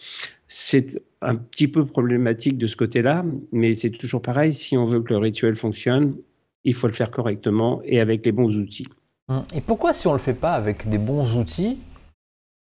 [0.48, 4.54] c'est un petit peu problématique de ce côté-là, mais c'est toujours pareil.
[4.54, 6.16] Si on veut que le rituel fonctionne,
[6.64, 8.88] il faut le faire correctement et avec les bons outils.
[9.28, 9.44] Hum.
[9.56, 11.78] Et pourquoi si on ne le fait pas avec des bons outils,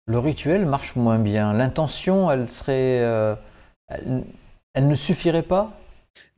[0.08, 1.54] le rituel marche moins bien?
[1.54, 3.02] L'intention, elle serait...
[3.02, 3.36] Euh,
[4.74, 5.78] elle, ne suffirait pas?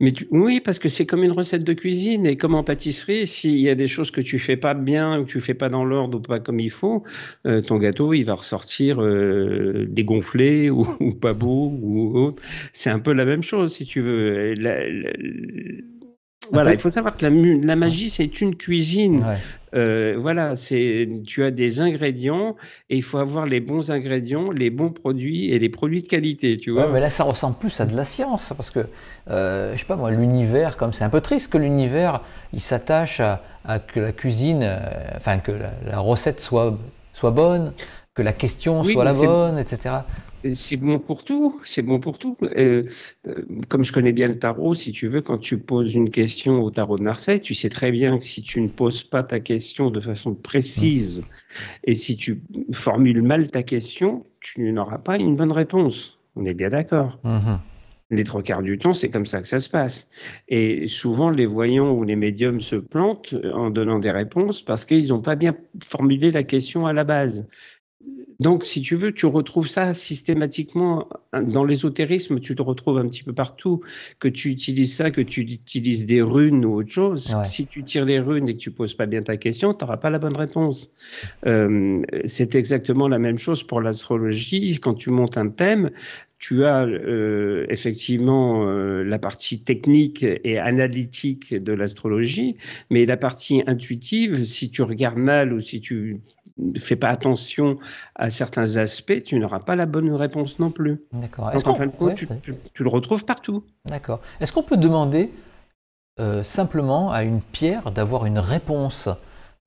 [0.00, 3.58] Mais oui, parce que c'est comme une recette de cuisine et comme en pâtisserie, s'il
[3.58, 5.84] y a des choses que tu fais pas bien ou que tu fais pas dans
[5.84, 7.02] l'ordre ou pas comme il faut,
[7.46, 10.84] euh, ton gâteau il va ressortir euh, dégonflé ou,
[11.20, 12.42] pas beau ou autre.
[12.72, 14.54] C'est un peu la même chose si tu veux
[16.52, 19.24] Voilà, il faut savoir que la, magie, c'est une cuisine.
[19.74, 22.54] Euh, voilà, c'est tu as des ingrédients
[22.90, 26.56] et il faut avoir les bons ingrédients, les bons produits et les produits de qualité,
[26.58, 26.88] tu vois.
[26.88, 28.86] mais là, ça ressemble plus à de la science parce que,
[29.30, 32.20] euh, je sais pas moi, l'univers, comme c'est un peu triste que l'univers,
[32.52, 33.40] il s'attache à,
[33.78, 34.78] que la cuisine, euh,
[35.16, 36.78] enfin que la, recette soit
[37.12, 37.72] soit bonne,
[38.14, 39.94] que la question soit la bonne, etc
[40.52, 42.36] c'est bon pour tout, c'est bon pour tout.
[42.42, 42.84] Euh,
[43.26, 46.62] euh, comme je connais bien le tarot, si tu veux, quand tu poses une question
[46.62, 49.40] au tarot de Marseille, tu sais très bien que si tu ne poses pas ta
[49.40, 51.24] question de façon précise
[51.84, 56.18] et si tu formules mal ta question, tu n'auras pas une bonne réponse.
[56.36, 57.18] On est bien d'accord.
[57.24, 57.60] Mhm.
[58.10, 60.08] Les trois quarts du temps, c'est comme ça que ça se passe.
[60.48, 65.08] Et souvent, les voyants ou les médiums se plantent en donnant des réponses parce qu'ils
[65.08, 67.48] n'ont pas bien formulé la question à la base.
[68.40, 73.22] Donc, si tu veux, tu retrouves ça systématiquement dans l'ésotérisme, tu te retrouves un petit
[73.22, 73.80] peu partout,
[74.18, 77.36] que tu utilises ça, que tu utilises des runes ou autre chose.
[77.44, 79.96] Si tu tires les runes et que tu poses pas bien ta question, tu n'auras
[79.96, 80.90] pas la bonne réponse.
[81.46, 84.78] Euh, c'est exactement la même chose pour l'astrologie.
[84.80, 85.90] Quand tu montes un thème,
[86.38, 92.56] tu as euh, effectivement euh, la partie technique et analytique de l'astrologie,
[92.90, 96.20] mais la partie intuitive, si tu regardes mal ou si tu
[96.58, 97.78] ne fais pas attention
[98.14, 101.02] à certains aspects, tu n'auras pas la bonne réponse non plus.
[101.12, 101.50] D'accord.
[101.52, 103.64] Donc en fin de compte, tu, le retrouves partout.
[103.86, 104.20] D'accord.
[104.40, 105.30] Est-ce qu'on peut demander
[106.20, 109.08] euh, simplement à une pierre d'avoir une réponse,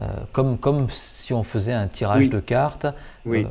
[0.01, 2.87] euh, comme, comme si on faisait un tirage de cartes
[3.25, 3.43] Oui.
[3.43, 3.49] Euh,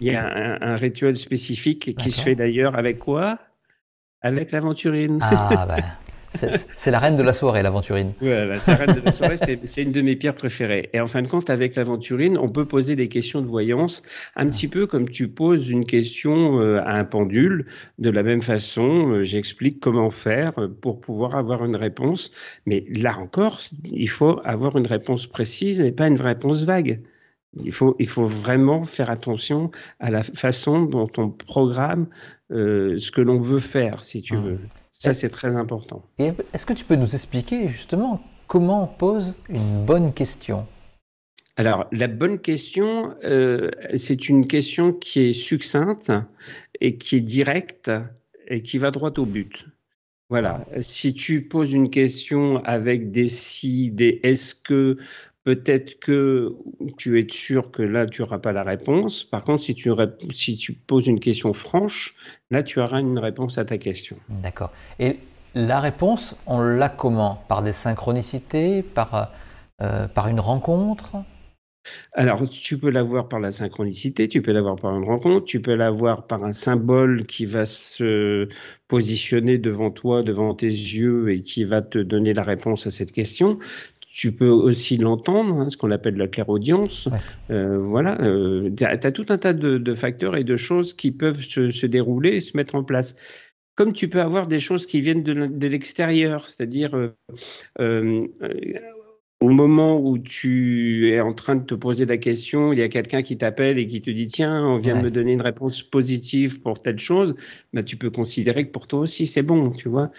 [0.00, 3.38] Il y a un, un rituel spécifique qui se fait d'ailleurs avec quoi?
[4.22, 5.18] Avec l'aventurine.
[5.22, 5.84] Ah ben.
[6.34, 8.12] C'est la reine de la soirée, l'aventurine.
[8.20, 10.90] Voilà, c'est la reine de la soirée, c'est une de mes pierres préférées.
[10.92, 14.02] Et en fin de compte, avec l'aventurine, on peut poser des questions de voyance,
[14.36, 17.66] un petit peu comme tu poses une question euh, à un pendule.
[17.98, 22.30] De la même façon, euh, j'explique comment faire pour pouvoir avoir une réponse.
[22.66, 27.00] Mais là encore, il faut avoir une réponse précise et pas une réponse vague.
[27.64, 32.06] Il faut, il faut vraiment faire attention à la façon dont on programme
[32.52, 34.44] euh, ce que l'on veut faire, si tu mmh.
[34.44, 34.58] veux.
[34.98, 36.02] Ça, c'est très important.
[36.18, 40.66] Est-ce que tu peux nous expliquer justement comment on pose une bonne question?
[41.56, 46.12] Alors, la bonne question, euh, c'est une question qui est succincte
[46.80, 47.90] et qui est directe
[48.48, 49.66] et qui va droit au but.
[50.28, 50.66] Voilà.
[50.80, 54.96] Si tu poses une question avec des si, des est-ce que,
[55.46, 56.56] peut-être que
[56.98, 59.22] tu es sûr que là, tu n'auras pas la réponse.
[59.22, 59.92] Par contre, si tu,
[60.32, 62.16] si tu poses une question franche,
[62.50, 64.16] là, tu auras une réponse à ta question.
[64.28, 64.72] D'accord.
[64.98, 65.18] Et
[65.54, 67.44] la réponse, on l'a comment?
[67.46, 69.30] Par des synchronicités Par,
[69.80, 71.12] euh, par une rencontre?
[72.12, 75.74] Alors, tu peux l'avoir par la synchronicité, tu peux l'avoir par une rencontre, tu peux
[75.74, 78.48] l'avoir par un symbole qui va se
[78.88, 83.12] positionner devant toi, devant tes yeux et qui va te donner la réponse à cette
[83.12, 83.58] question.
[84.16, 87.06] Tu peux aussi l'entendre, hein, ce qu'on appelle la clairaudience.
[87.50, 91.42] Euh, voilà, euh, tu as, tout un tas de, facteurs et de choses qui peuvent
[91.42, 93.14] se, dérouler et se mettre en place.
[93.74, 96.96] Comme tu peux avoir des choses qui viennent de, l'extérieur, c'est-à-dire
[97.78, 98.20] euh,
[99.40, 102.88] au moment où tu es en train de te poser la question, il y a
[102.88, 105.82] quelqu'un qui t'appelle et qui te dit tiens, on vient de me donner une réponse
[105.82, 107.34] positive pour telle chose,
[107.72, 110.10] bah, tu peux considérer que pour toi aussi c'est bon, tu vois.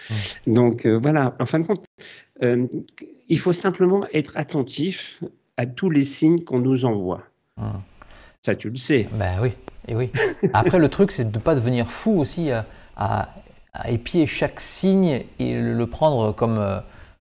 [0.46, 1.84] Donc voilà, en fin de compte,
[3.28, 5.22] il faut simplement être attentif
[5.56, 7.24] à tous les signes qu'on nous envoie.
[8.40, 9.08] Ça, tu le sais.
[9.12, 9.50] Ben oui,
[9.88, 10.10] et oui.
[10.52, 12.50] Après, le truc, c'est de ne pas devenir fou aussi
[12.96, 13.34] à,
[13.86, 16.78] épier chaque signe et le prendre comme, euh,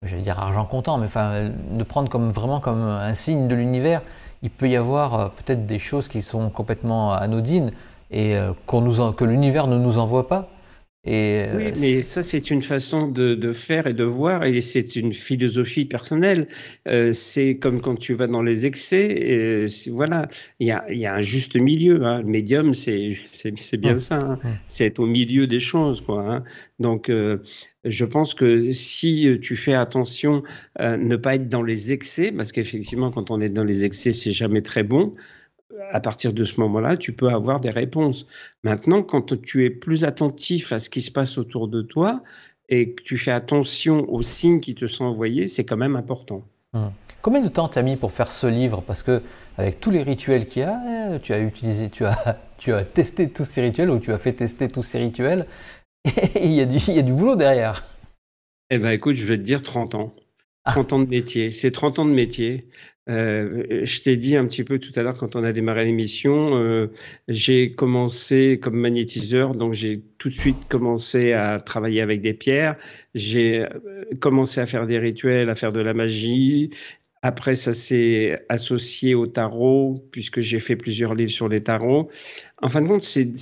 [0.04, 4.02] j'allais dire argent comptant, mais enfin, de prendre comme vraiment comme un signe de l'univers.
[4.42, 7.72] Il peut y avoir euh, peut-être des choses qui sont complètement anodines
[8.10, 10.48] et euh, que l'univers ne nous envoie pas.
[11.06, 15.12] Euh, oui, mais ça, c'est une façon de, faire et de voir, et c'est une
[15.12, 16.48] philosophie personnelle.
[16.88, 20.28] Euh, c'est comme quand tu vas dans les excès, voilà,
[20.60, 22.04] il y a, y a, un juste milieu.
[22.06, 22.22] Hein.
[22.22, 23.16] Le médium, c'est
[23.76, 24.38] bien ça, hein.
[24.66, 26.00] c'est être au milieu des choses.
[26.00, 26.44] Quoi, hein.
[26.78, 27.38] Donc, euh,
[27.84, 30.42] je pense que si tu fais attention
[30.76, 34.12] à ne pas être dans les excès, parce qu'effectivement, quand on est dans les excès,
[34.12, 35.12] c'est jamais très bon
[35.92, 38.26] à partir de ce moment-là, tu peux avoir des réponses.
[38.62, 42.22] Maintenant, quand tu es plus attentif à ce qui se passe autour de toi
[42.68, 46.42] et que tu fais attention aux signes qui te sont envoyés, c'est quand même important.
[46.72, 46.92] Hum.
[47.22, 48.82] Combien de temps tu as mis pour faire ce livre?
[48.86, 49.22] Parce que
[49.56, 53.30] avec tous les rituels qu'il y a, tu as utilisé, tu as, tu as testé
[53.30, 55.46] tous ces rituels ou tu as fait tester tous ces rituels,
[56.04, 57.84] et il y a du, il y a du boulot derrière.
[58.70, 60.14] Eh bien, écoute, je vais te dire 30 ans.
[60.64, 61.50] 30 ans de métier.
[61.50, 62.68] C'est 30 ans de métier.
[63.10, 66.56] Euh, je t'ai dit un petit peu tout à l'heure quand on a démarré l'émission,
[66.56, 66.90] euh,
[67.28, 72.76] j'ai commencé comme magnétiseur, donc j'ai tout de suite commencé à travailler avec des pierres.
[73.14, 76.70] J'ai euh, commencé à faire des rituels, à faire de la magie.
[77.26, 82.10] Après, ça s'est associé au tarot, puisque j'ai fait plusieurs livres sur les tarots.
[82.60, 83.40] En fin de compte, c'est, tu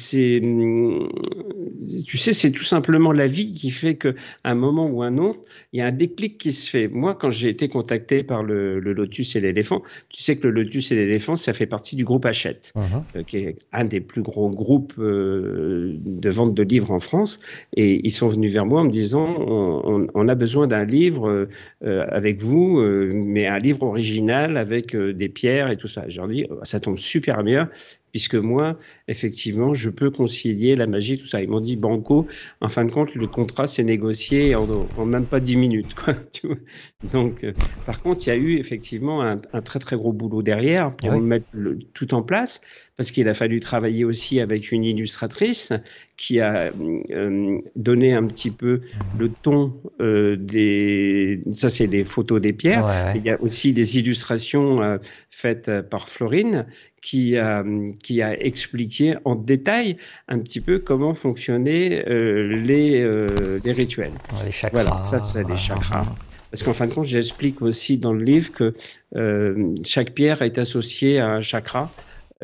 [2.18, 4.12] sais, c'est tout simplement la vie qui fait qu'à
[4.44, 5.40] un moment ou un autre,
[5.72, 6.88] il y a un déclic qui se fait.
[6.88, 10.92] Moi, quand j'ai été contacté par le, Lotus et l'éléphant, tu sais que le Lotus
[10.92, 13.02] et l'éléphant, ça fait partie du groupe Hachette, uh-huh.
[13.16, 17.40] euh, qui est un des plus gros groupes euh, de vente de livres en France.
[17.76, 21.48] Et ils sont venus vers moi en me disant, on, a besoin d'un livre
[21.84, 26.08] euh, avec vous, mais un livre original avec des pierres et tout ça.
[26.08, 27.70] Je leur dis, ça tombe super bien
[28.12, 31.42] puisque moi, effectivement, je peux concilier la magie, tout ça.
[31.42, 32.26] Ils m'ont dit, Banco,
[32.60, 34.68] en fin de compte, le contrat s'est négocié en,
[35.06, 35.94] même pas dix minutes.
[35.94, 36.14] Quoi,
[37.12, 37.52] Donc, euh,
[37.86, 41.46] par contre, il y a eu effectivement un, très très gros boulot derrière pour mettre
[41.52, 42.60] le, tout en place,
[42.96, 45.72] parce qu'il a fallu travailler aussi avec une illustratrice
[46.18, 46.70] qui a
[47.10, 48.82] euh, donné un petit peu
[49.18, 51.40] le ton euh, des.
[51.52, 53.14] Ça, c'est des photos des pierres.
[53.16, 54.98] Il y a aussi des illustrations
[55.30, 56.66] faites par Florine
[57.02, 57.64] qui a,
[58.02, 59.96] qui a expliqué en détail
[60.28, 64.12] un petit peu comment fonctionnaient euh, les, euh, les rituels.
[64.44, 64.84] les chakras.
[64.84, 66.06] Voilà, ça, c'est les chakras.
[66.50, 68.74] Parce qu'en fin de compte, j'explique aussi dans le livre que
[69.16, 71.90] euh, chaque pierre est associée à un chakra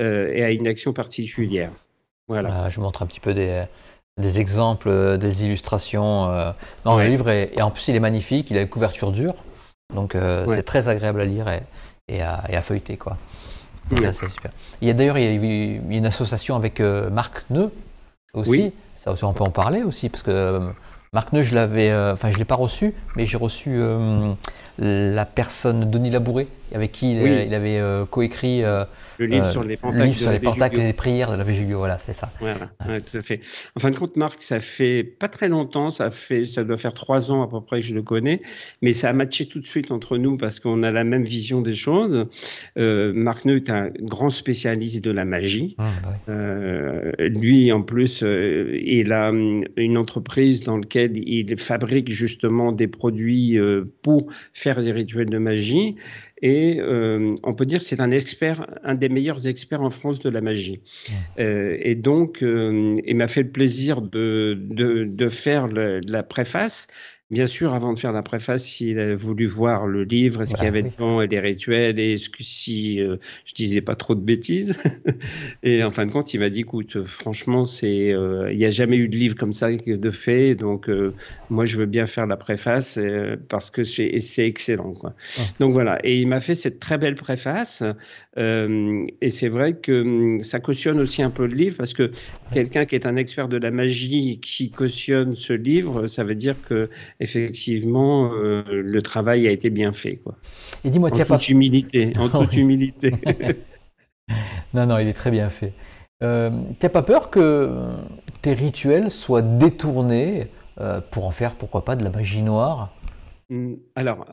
[0.01, 1.73] et à une action particulière.
[2.29, 2.67] Voilà.
[2.67, 3.65] Ah, je montre un petit peu des,
[4.17, 6.29] des exemples, des illustrations
[6.85, 7.29] dans le livre.
[7.31, 8.49] Et, en plus, il est magnifique.
[8.53, 9.35] Il a une couverture dure.
[9.93, 11.63] Donc, c'est très agréable à lire et,
[12.07, 12.97] et, à, et à feuilleter.
[12.97, 13.19] quoi.
[14.81, 17.73] Il y a d'ailleurs une association avec euh, Marc Neu
[18.35, 18.51] aussi.
[18.51, 18.73] Oui.
[18.97, 20.71] Ça aussi, on peut en parler aussi parce que euh,
[21.13, 23.81] Marc Neu, je l'avais, euh, enfin, je l'ai pas reçu, mais j'ai reçu
[24.79, 28.63] la personne Denis Labouré avec qui il, avait coécrit
[29.19, 31.99] le livre sur les pentacles, sur les pentacles et les prières de la Julio, voilà,
[31.99, 32.31] c'est ça.
[32.41, 33.41] Voilà, tout à fait.
[33.75, 36.95] En fin de compte, Marc, ça fait pas très longtemps, ça fait, ça doit faire
[36.95, 38.41] trois ans à peu près que je le connais,
[38.83, 41.61] mais ça a matché tout de suite entre nous parce qu'on a la même vision
[41.61, 42.27] des choses.
[42.79, 45.75] Euh, Marc Neu est un grand spécialiste de la magie.
[45.79, 51.59] Ah, bah euh, lui, en plus, euh, il a hum, une entreprise dans laquelle il
[51.59, 53.59] fabrique justement des produits
[54.03, 55.97] pour faire des rituels de magie.
[56.41, 60.21] Et euh, on peut dire que c'est un expert, un des meilleurs experts en France
[60.21, 60.81] de la magie.
[61.39, 66.87] Euh, et donc, euh, il m'a fait le plaisir de, de, de faire la préface
[67.31, 70.65] Bien sûr, avant de faire la préface, il a voulu voir le livre, est-ce qu'il
[70.65, 74.15] y avait dedans et les rituels, et est-ce que si euh, je disais pas trop
[74.15, 74.83] de bêtises.
[75.63, 78.71] et en fin de compte, il m'a dit, écoute, franchement, c'est, euh, il n'y a
[78.71, 81.13] jamais eu de livre comme ça de fait, donc euh,
[81.51, 82.99] moi, je veux bien faire la préface
[83.51, 84.95] parce que c'est, c'est excellent.
[84.95, 85.15] Quoi.
[85.39, 85.43] Ah.
[85.61, 87.83] Donc voilà, et il m'a fait cette très belle préface,
[88.39, 92.11] et c'est vrai que hum, ça cautionne aussi un peu le livre, parce que
[92.55, 96.57] quelqu'un qui est un expert de la magie qui cautionne ce livre, ça veut dire
[96.67, 96.89] que
[97.21, 100.17] effectivement, euh, le travail a été bien fait.
[100.17, 100.37] Quoi.
[100.85, 101.39] Et dis-moi, en toute pas...
[101.39, 103.13] humilité, en toute humilité.
[104.75, 105.73] non, non, il est très bien fait.
[106.23, 106.51] Euh,
[106.81, 107.71] tu n'as pas peur que
[108.43, 110.49] tes rituels soient détournés
[110.81, 112.95] euh, pour en faire, pourquoi pas, de la magie noire?
[113.51, 114.27] Hum, Alors,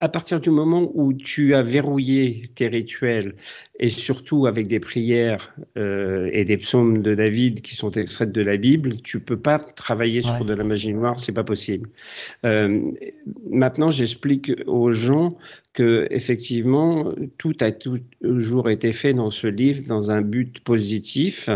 [0.00, 3.36] à partir du moment où tu as verrouillé tes rituels,
[3.82, 8.40] et surtout avec des prières euh, et des psaumes de David qui sont extraits de
[8.40, 11.90] la Bible, tu peux pas travailler sur de la magie noire, c'est pas possible.
[12.44, 12.80] Euh,
[13.50, 15.36] maintenant, j'explique aux gens
[15.72, 21.48] que effectivement tout a toujours été fait dans ce livre dans un but positif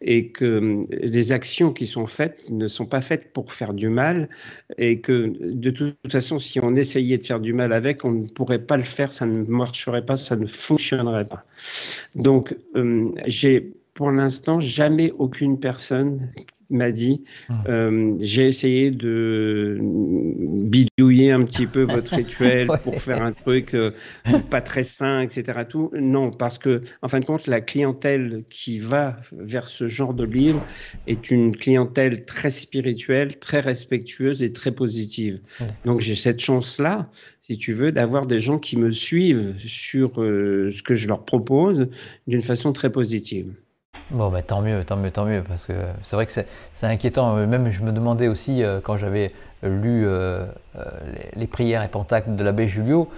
[0.00, 4.30] et que les actions qui sont faites ne sont pas faites pour faire du mal
[4.78, 8.26] et que de toute façon si on essayait de faire du mal avec on ne
[8.26, 11.44] pourrait pas le faire ça ne marcherait pas ça ne fonctionnerait pas
[12.14, 16.30] donc euh, j'ai pour l'instant, jamais aucune personne
[16.70, 17.64] m'a dit ah.
[17.68, 23.90] euh, j'ai essayé de bidouiller un petit peu votre rituel pour faire un truc euh,
[24.50, 25.64] pas très sain, etc.
[25.68, 25.90] Tout.
[25.98, 30.22] Non, parce que, en fin de compte, la clientèle qui va vers ce genre de
[30.22, 30.64] livre
[31.08, 35.40] est une clientèle très spirituelle, très respectueuse et très positive.
[35.84, 40.70] Donc j'ai cette chance-là, si tu veux, d'avoir des gens qui me suivent sur euh,
[40.70, 41.88] ce que je leur propose
[42.28, 43.52] d'une façon très positive.
[44.10, 47.34] Bon, bah, tant mieux, tant mieux, tant mieux, parce que c'est vrai que c'est inquiétant.
[47.46, 50.84] Même je me demandais aussi, euh, quand j'avais lu euh, euh,
[51.34, 53.10] les, prières et pentacles de l'abbé Julio,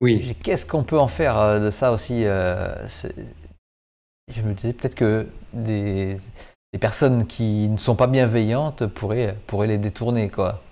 [0.00, 0.34] oui.
[0.42, 3.08] qu'est-ce qu'on peut en faire de ça aussi Je
[4.42, 6.16] me disais peut-être que des,
[6.72, 10.62] des, personnes qui ne sont pas bienveillantes pourraient, pourraient les détourner, quoi.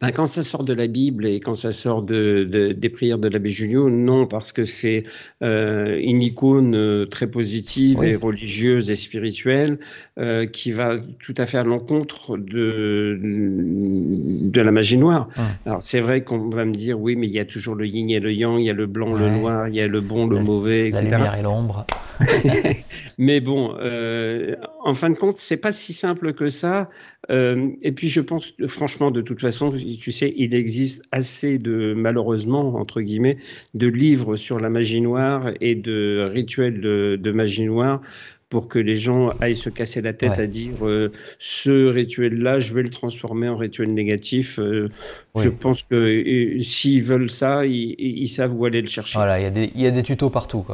[0.00, 3.18] Ben, quand ça sort de la Bible et quand ça sort de, de des prières
[3.18, 5.02] de l'abbé Julio, non, parce que c'est
[5.42, 9.78] euh, une icône euh, très positive et religieuse et spirituelle
[10.18, 15.28] euh, qui va tout à fait à l'encontre de, de la magie noire.
[15.66, 18.10] Alors c'est vrai qu'on va me dire, oui, mais il y a toujours le yin
[18.10, 20.26] et le yang, il y a le blanc, le noir, il y a le bon,
[20.26, 21.08] le mauvais, etc.
[21.10, 21.86] La lumière et l'ombre.
[23.18, 26.88] mais bon, euh, en fin de compte, c'est pas si simple que ça.
[27.28, 32.74] Et puis je pense, franchement, de toute façon, tu sais, il existe assez de, malheureusement,
[32.76, 33.36] entre guillemets,
[33.74, 38.00] de livres sur la magie noire et de rituels de, magie noire
[38.48, 42.74] pour que les gens aillent se casser la tête à dire euh, ce rituel-là, je
[42.74, 44.58] vais le transformer en rituel négatif.
[44.58, 44.88] Euh,
[45.36, 49.18] je pense que s'ils veulent ça, ils, savent où aller le chercher.
[49.18, 50.66] Voilà, il y, a des tutos partout.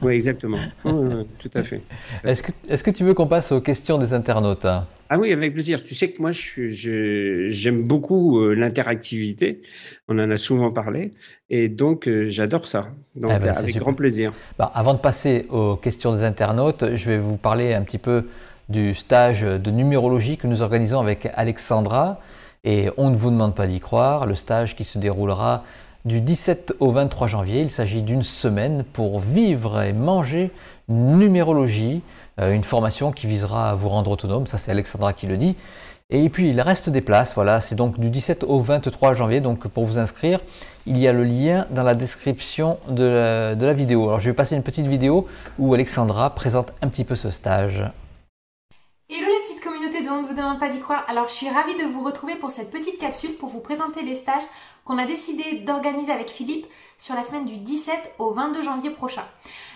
[0.00, 0.58] Oui, exactement.
[0.82, 1.82] tout à fait.
[2.24, 4.86] Est-ce que, est que tu veux qu'on passe aux questions des internautes hein?
[5.10, 5.82] Ah oui, avec plaisir.
[5.82, 9.62] Tu sais que moi, j'aime beaucoup euh, l'interactivité.
[10.08, 11.14] On en a souvent parlé.
[11.48, 12.88] Et donc, euh, j'adore ça.
[13.16, 14.32] Donc, eh ben, avec grand plaisir.
[14.58, 18.26] Bah, avant de passer aux questions des internautes, je vais vous parler un petit peu
[18.68, 22.20] du stage de numérologie que nous organisons avec Alexandra.
[22.64, 24.26] Et on ne vous demande pas d'y croire.
[24.26, 25.64] Le stage qui se déroulera
[26.04, 27.62] du 17 au 23 janvier.
[27.62, 30.50] Il s'agit d'une semaine pour vivre et manger
[30.88, 32.02] numérologie.
[32.40, 35.56] Euh, une formation qui visera à vous rendre autonome, ça c'est Alexandra qui le dit.
[36.10, 39.68] Et puis il reste des places, voilà, c'est donc du 17 au 23 janvier, donc
[39.68, 40.40] pour vous inscrire,
[40.86, 44.04] il y a le lien dans la description de la, vidéo.
[44.08, 45.26] Alors je vais passer une petite vidéo
[45.58, 47.84] où Alexandra présente un petit peu ce stage.
[50.10, 52.50] On ne vous demande pas d'y croire, alors je suis ravie de vous retrouver pour
[52.50, 54.42] cette petite capsule pour vous présenter les stages
[54.86, 59.24] qu'on a décidé d'organiser avec Philippe sur la semaine du 17 au 22 janvier prochain.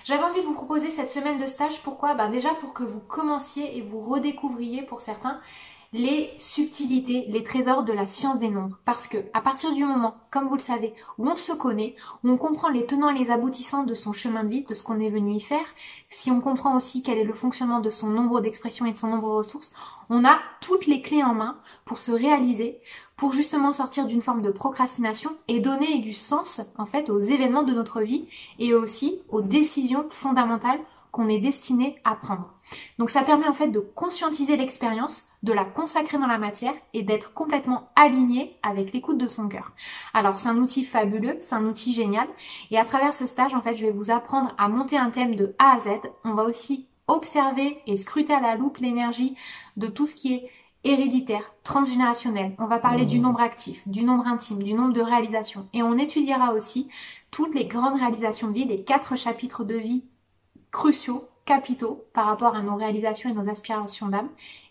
[0.05, 2.15] J'avais envie de vous proposer cette semaine de stage, pourquoi?
[2.15, 5.39] Ben Déjà pour que vous commenciez et vous redécouvriez pour certains
[5.93, 8.79] les subtilités, les trésors de la science des nombres.
[8.87, 12.31] Parce que à partir du moment, comme vous le savez, où on se connaît, où
[12.31, 15.01] on comprend les tenants et les aboutissants de son chemin de vie, de ce qu'on
[15.01, 15.67] est venu y faire,
[16.09, 19.09] si on comprend aussi quel est le fonctionnement de son nombre d'expressions et de son
[19.09, 19.75] nombre de ressources,
[20.09, 22.81] on a toutes les clés en main pour se réaliser,
[23.17, 27.65] pour justement sortir d'une forme de procrastination et donner du sens en fait aux événements
[27.65, 28.29] de notre vie
[28.59, 30.81] et aussi aux décisions fondamentales
[31.13, 32.51] qu'on est destiné à prendre.
[32.99, 37.03] Donc ça permet en fait de conscientiser l'expérience, de la consacrer dans la matière et
[37.03, 39.73] d'être complètement aligné avec l'écoute de son cœur.
[40.15, 42.27] Alors c'est un outil fabuleux, c'est un outil génial
[42.71, 45.37] et à travers ce stage en fait je vais vous apprendre à monter un thème
[45.37, 45.89] de A à Z.
[46.25, 49.37] On va aussi observer et scruter à la loupe l'énergie
[49.77, 50.51] de tout ce qui est
[50.85, 52.55] héréditaire, transgénérationnel.
[52.59, 53.23] On va parler du mmh.
[53.23, 55.69] nombre actif, du nombre intime, du nombre de réalisations.
[55.75, 56.89] Et on étudiera aussi
[57.31, 60.05] toutes les grandes réalisations de vie, les quatre chapitres de vie
[60.73, 64.31] cruciaux, capitaux par rapport à nos réalisations et nos aspirations d'âme.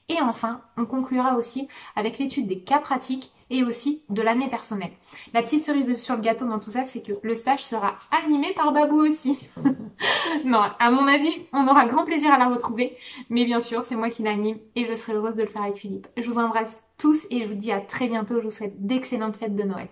[0.09, 4.91] Et enfin, on conclura aussi avec l'étude des cas pratiques et aussi de l'année personnelle.
[5.33, 8.53] La petite cerise sur le gâteau dans tout ça, c'est que le stage sera animé
[8.53, 9.39] par Babou aussi.
[10.45, 12.97] non, à mon avis, on aura grand plaisir à la retrouver,
[13.29, 15.75] mais bien sûr, c'est moi qui l'anime et je serai heureuse de le faire avec
[15.75, 16.07] Philippe.
[16.17, 18.39] Je vous embrasse tous et je vous dis à très bientôt.
[18.39, 19.89] Je vous souhaite d'excellentes fêtes de Noël.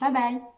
[0.00, 0.51] Bye bye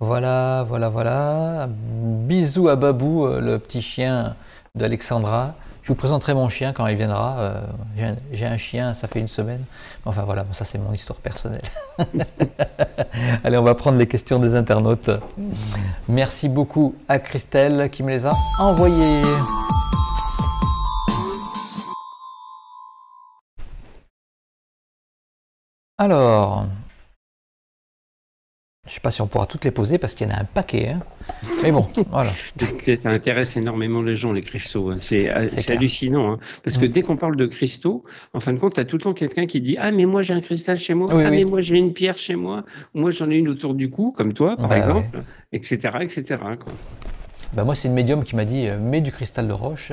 [0.00, 1.68] voilà, voilà, voilà.
[1.68, 4.36] Bisous à Babou, euh, le petit chien
[4.76, 5.54] d'Alexandra.
[5.82, 7.36] Je vous présenterai mon chien quand il viendra.
[7.38, 9.64] Euh, j'ai un chien, ça fait une semaine.
[10.04, 11.62] Enfin voilà, ça c'est mon histoire personnelle.
[13.42, 15.10] Allez, on va prendre les questions des internautes.
[16.08, 18.30] Merci beaucoup à Christelle qui me les a
[18.60, 19.22] envoyées.
[25.96, 26.66] Alors,
[28.88, 30.40] je ne sais pas si on pourra toutes les poser parce qu'il y en a
[30.40, 30.88] un paquet.
[30.88, 31.00] Hein.
[31.62, 32.30] Mais bon, voilà.
[32.94, 34.90] Ça intéresse énormément les gens, les cristaux.
[34.90, 34.96] Hein.
[34.96, 35.28] C'est
[35.70, 36.32] hallucinant.
[36.32, 36.38] Hein.
[36.64, 36.88] Parce que mm.
[36.88, 39.44] dès qu'on parle de cristaux, en fin de compte, tu as tout le temps quelqu'un
[39.44, 41.08] qui dit Ah, mais moi j'ai un cristal chez moi.
[41.12, 42.64] ah, mais moi j'ai une pierre chez moi.
[42.94, 45.22] Moi j'en ai une autour du cou, comme toi, par exemple,
[45.52, 45.90] etc.
[46.00, 46.36] etc.
[46.38, 46.72] Quoi.
[47.52, 49.92] Bah, moi, c'est une médium qui m'a dit euh, Mets du cristal de roche,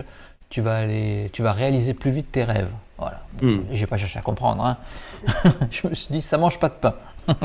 [0.49, 2.69] tu vas, aller, tu vas réaliser plus vite tes rêves.
[2.97, 3.25] Voilà.
[3.41, 3.59] Mm.
[3.71, 4.77] Je n'ai pas cherché à comprendre.
[5.71, 6.95] je me suis dit Ça mange pas de pain.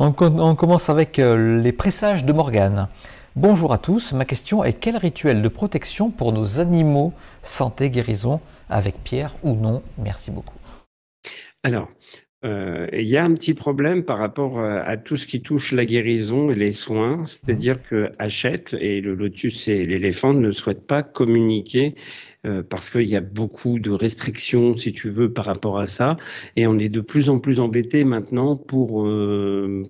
[0.00, 2.88] On, commence avec euh, les pressages de Morgane.
[3.34, 8.40] Bonjour à tous, ma question est quel rituel de protection pour nos animaux, santé, guérison,
[8.70, 9.82] avec Pierre ou non?
[9.98, 10.54] Merci beaucoup.
[11.64, 11.88] Alors,
[12.44, 15.72] euh, il y a un petit problème par rapport euh, à tout ce qui touche
[15.72, 17.88] la guérison et les soins, c'est-à-dire mmh.
[17.90, 21.96] que Hachette et le lotus et l'éléphant ne souhaitent pas communiquer
[22.46, 26.16] euh, parce qu'il y a beaucoup de restrictions, si tu veux, par rapport à ça.
[26.56, 29.08] Et on est de plus en plus embêté maintenant pour,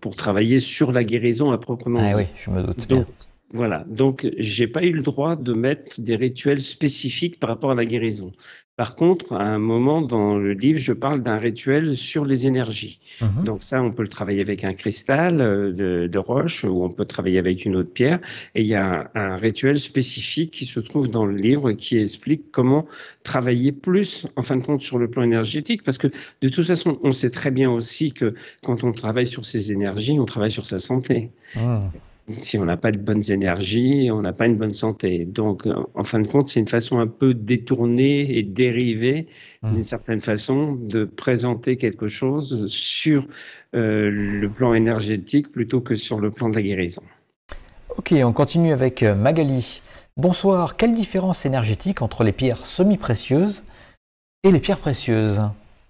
[0.01, 2.89] pour travailler sur la guérison à proprement ah, oui, je me doute.
[2.89, 3.07] bien.
[3.51, 7.75] Voilà, donc j'ai pas eu le droit de mettre des rituels spécifiques par rapport à
[7.75, 8.33] la guérison.
[8.77, 13.01] Par contre, à un moment dans le livre, je parle d'un rituel sur les énergies.
[13.23, 13.45] Mhm.
[13.45, 15.73] Donc ça, on peut le travailler avec un cristal euh,
[16.09, 18.21] de, roche ou on peut travailler avec une autre pierre.
[18.55, 22.53] Et il y a un, rituel spécifique qui se trouve dans le livre qui explique
[22.53, 22.87] comment
[23.25, 25.83] travailler plus, en fin de compte, sur le plan énergétique.
[25.83, 26.09] Parce que
[26.43, 30.21] de toute façon, on sait très bien aussi que quand on travaille sur ces énergies,
[30.21, 31.31] on travaille sur sa santé.
[31.57, 31.91] Ah
[32.37, 35.25] si on n'a pas de bonnes énergies, on n'a pas une bonne santé.
[35.25, 39.27] Donc, en fin de compte, c'est une façon un peu détournée et dérivée,
[39.63, 39.75] mmh.
[39.75, 43.27] d'une certaine façon, de présenter quelque chose sur
[43.75, 47.03] euh, le plan énergétique plutôt que sur le plan de la guérison.
[47.97, 49.83] Ok, on continue avec euh, Magali.
[50.17, 53.65] Bonsoir, quelle différence énergétique entre les pierres semi-précieuses
[54.45, 55.41] et les pierres précieuses?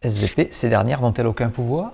[0.03, 1.93] SVP, ces dernières n'ont-elles aucun pouvoir?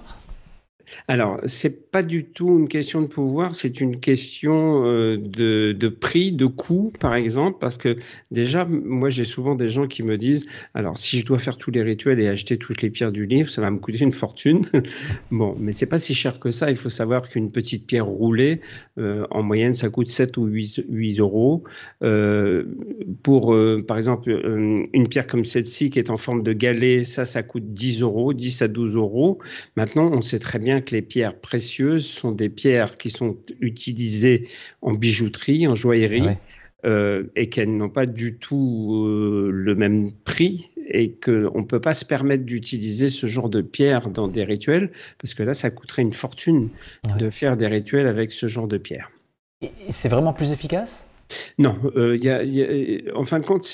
[1.09, 6.33] Alors, c'est pas du tout une question de pouvoir, c'est une question euh, de, prix,
[6.33, 7.97] de coût, par exemple, parce que
[8.31, 11.71] déjà, moi, j'ai souvent des gens qui me disent, alors, si je dois faire tous
[11.71, 14.63] les rituels et acheter toutes les pierres du livre, ça va me coûter une fortune.
[15.31, 16.71] bon, mais c'est pas si cher que ça.
[16.71, 18.61] Il faut savoir qu'une petite pierre roulée,
[18.99, 21.65] euh, en moyenne, ça coûte 7 ou 8, 8 euros.
[22.03, 22.65] Euh,
[23.23, 24.31] pour, par exemple,
[24.93, 28.33] une pierre comme celle-ci qui est en forme de galet, ça, ça coûte 10 euros,
[28.33, 29.39] 10 à 12 euros.
[29.77, 34.49] Maintenant, on sait très bien que les pierres précieuses sont des pierres qui sont utilisées
[34.82, 36.37] en bijouterie, en joaillerie,
[36.85, 41.80] euh, et qu'elles n'ont pas du tout euh, le même prix et qu'on ne peut
[41.80, 45.70] pas se permettre d'utiliser ce genre de pierres dans des rituels, parce que là, ça
[45.70, 46.68] coûterait une fortune
[47.18, 49.11] de faire des rituels avec ce genre de pierres.
[49.62, 51.09] Et c'est vraiment plus efficace?
[51.59, 53.64] Non, euh, y a, en fin de compte,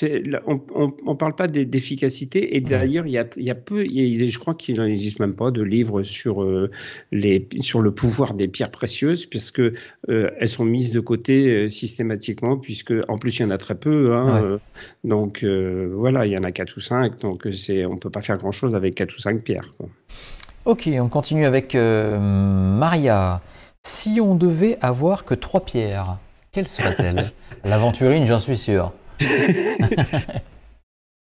[0.45, 2.55] on ne parle pas d'efficacité.
[2.55, 5.61] Et d'ailleurs, il y a, y a, peu, je crois qu'il n'existe même pas de
[5.61, 6.69] livre sur, euh,
[7.11, 9.71] les, sur le pouvoir des pierres précieuses, puisque euh,
[10.09, 13.75] elles sont mises de côté euh, systématiquement, puisque en plus, il y en a très
[13.75, 14.13] peu.
[14.15, 14.59] Hein,
[15.03, 17.19] donc voilà, il y en a 4 ou 5.
[17.19, 19.73] Donc on ne peut pas faire grand-chose avec 4 ou 5 pierres.
[20.65, 23.41] Ok, on continue avec Maria.
[23.83, 26.17] Si on devait avoir que trois pierres,
[26.51, 27.31] quelle serait-elle
[27.63, 28.93] L'aventurine, j'en suis sûr.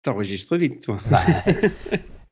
[0.03, 0.99] T'enregistres vite, toi.
[1.11, 1.21] Bah,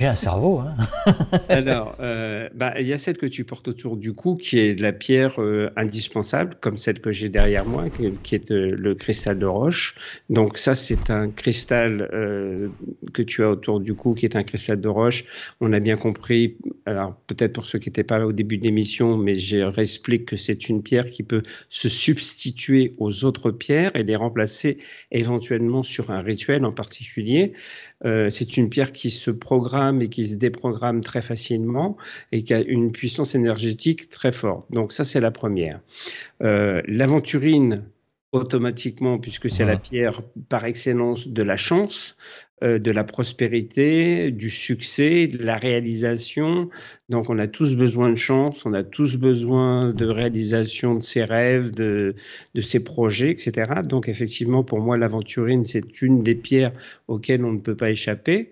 [0.01, 0.61] j'ai un cerveau.
[0.61, 0.75] Hein.
[1.51, 4.81] Alors, euh, bah, il y a celle que tu portes autour du cou, qui est
[4.81, 7.85] la pierre euh, indispensable, comme celle que j'ai derrière moi,
[8.23, 10.23] qui, est euh, le cristal de roche.
[10.31, 12.09] Donc ça, c'est un cristal
[13.13, 15.25] que tu as autour du cou, qui est un cristal de roche.
[15.61, 18.65] On a bien compris, alors peut-être pour ceux qui n'étaient pas là au début de
[18.65, 23.91] l'émission, mais je réexplique que c'est une pierre qui peut se substituer aux autres pierres
[23.95, 24.79] et les remplacer
[25.13, 27.53] éventuellement sur un rituel en particulier.
[28.05, 31.97] Euh, c'est une pierre qui se programme et qui se déprogramme très facilement
[32.33, 34.71] et qui a une puissance énergétique très forte.
[34.71, 35.81] Donc ça, c'est la première.
[36.43, 37.85] Euh, l'aventurine,
[38.33, 42.17] automatiquement, puisque c'est la pierre par excellence de la chance,
[42.63, 46.69] euh, de la prospérité, du succès, de la réalisation.
[47.11, 51.25] Donc on a tous besoin de chance, on a tous besoin de réalisation de ses
[51.25, 52.15] rêves, de,
[52.55, 53.73] de ses projets, etc.
[53.85, 56.73] Donc effectivement, pour moi, l'aventurine, c'est une des pierres
[57.09, 58.51] auxquelles on ne peut pas échapper.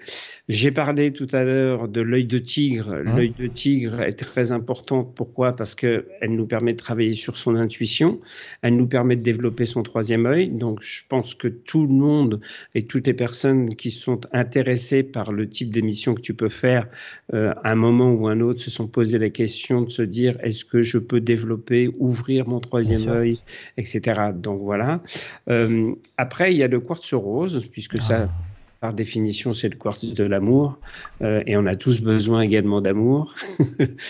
[0.48, 2.90] J'ai parlé tout à l'heure de l'œil de tigre.
[2.90, 3.16] Hein?
[3.16, 5.14] L'œil de tigre est très importante.
[5.14, 5.54] Pourquoi?
[5.54, 8.18] Parce qu'elle nous permet de travailler sur son intuition,
[8.62, 10.48] elle nous permet de développer son troisième œil.
[10.48, 12.40] Donc je pense que tout le monde
[12.74, 16.88] et toutes les personnes qui sont intéressés par le type d'émission que tu peux faire,
[17.34, 20.36] euh, à un moment ou un autre, se sont posé la question de se dire
[20.42, 23.40] est-ce que je peux développer, ouvrir mon troisième œil,
[23.76, 24.00] etc.
[24.34, 25.00] Donc voilà.
[25.48, 28.34] Euh, après, il y a le quartz rose, puisque ça, ah.
[28.80, 30.78] par définition, c'est le quartz de l'amour,
[31.22, 33.34] euh, et on a tous besoin également d'amour.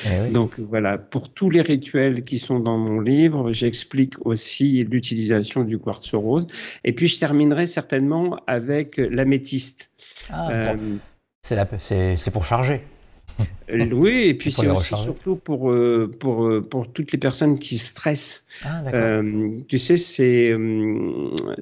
[0.07, 5.65] Eh Donc voilà, pour tous les rituels qui sont dans mon livre, j'explique aussi l'utilisation
[5.65, 6.47] du quartz rose.
[6.85, 9.91] Et puis je terminerai certainement avec l'améthyste.
[10.31, 10.77] Ah, euh,
[11.43, 12.83] c'est pour charger.
[13.71, 17.59] Euh, oui, et puis c'est aussi surtout pour, euh, pour, euh, pour toutes les personnes
[17.59, 18.47] qui stressent.
[18.65, 18.83] Ah,
[19.69, 20.55] tu sais, c'est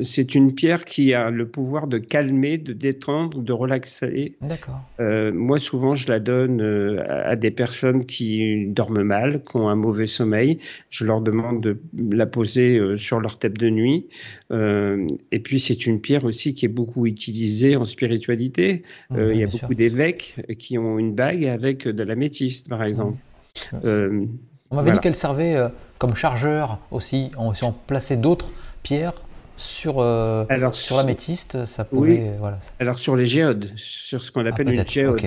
[0.00, 4.36] c'est une pierre qui a le pouvoir de calmer, de détendre, de relaxer.
[4.40, 4.80] D'accord.
[4.98, 6.60] moi, souvent, je la donne
[7.08, 10.58] à des personnes qui dorment mal, qui ont un mauvais sommeil.
[10.88, 14.06] Je leur demande de la poser sur leur tête de nuit.
[14.50, 18.84] et puis, c'est une pierre aussi qui est beaucoup utilisée en spiritualité.
[19.10, 23.18] il y a beaucoup d'évêques qui ont une bague avec de l'améthyste, par exemple.
[23.84, 24.26] Euh,
[24.70, 27.30] on m'avait dit qu'elle servait euh, comme chargeur aussi.
[27.38, 28.50] On, si on plaçait d'autres
[28.82, 29.14] pierres,
[29.57, 32.32] sur, euh, alors, sur l'améthyste, ça pouvait.
[32.38, 32.59] Voilà.
[32.78, 35.20] Alors sur les géodes, sur ce qu'on ah, appelle une géode.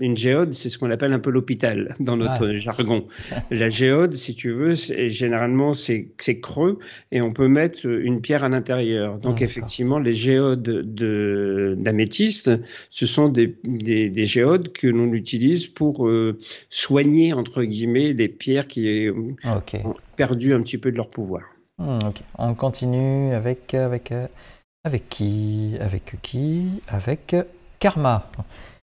[0.00, 3.06] Une géode, c'est ce qu'on appelle un peu l'hôpital dans notre jargon.
[3.50, 6.78] La géode, si tu veux, généralement c'est creux
[7.12, 9.18] et on peut mettre une pierre à l'intérieur.
[9.18, 10.62] Donc ah, effectivement, les géodes
[11.80, 12.50] d'améthyste,
[12.90, 16.36] ce sont des, des, des géodes que l'on utilise pour euh,
[16.70, 21.42] soigner entre guillemets les pierres qui ont perdu un petit peu de leur pouvoir.
[21.78, 24.12] Hmm, On continue avec, avec,
[25.08, 27.36] qui Avec qui Avec
[27.78, 28.30] Karma.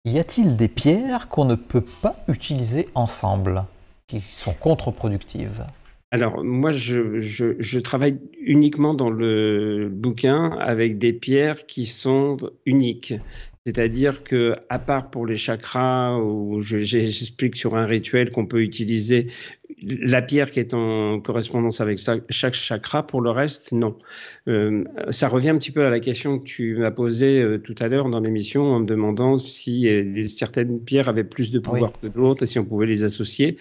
[0.04, 3.66] Y a-t-il des pierres qu'on ne peut pas utiliser ensemble,
[4.08, 5.64] qui sont contre-productives?
[6.10, 13.14] Alors, moi, je, travaille uniquement dans le bouquin avec des pierres qui sont uniques.
[13.66, 19.28] C'est-à-dire que, à part pour les chakras, où j'explique sur un rituel qu'on peut utiliser
[19.84, 22.00] la pierre qui est en correspondance avec
[22.30, 23.98] chaque chakra, pour le reste, non.
[24.48, 27.76] Euh, ça revient un petit peu à la question que tu m'as posée euh, tout
[27.80, 31.94] à l'heure dans l'émission en me demandant si euh, certaines pierres avaient plus de pouvoir
[32.02, 33.58] que d'autres et si on pouvait les associer.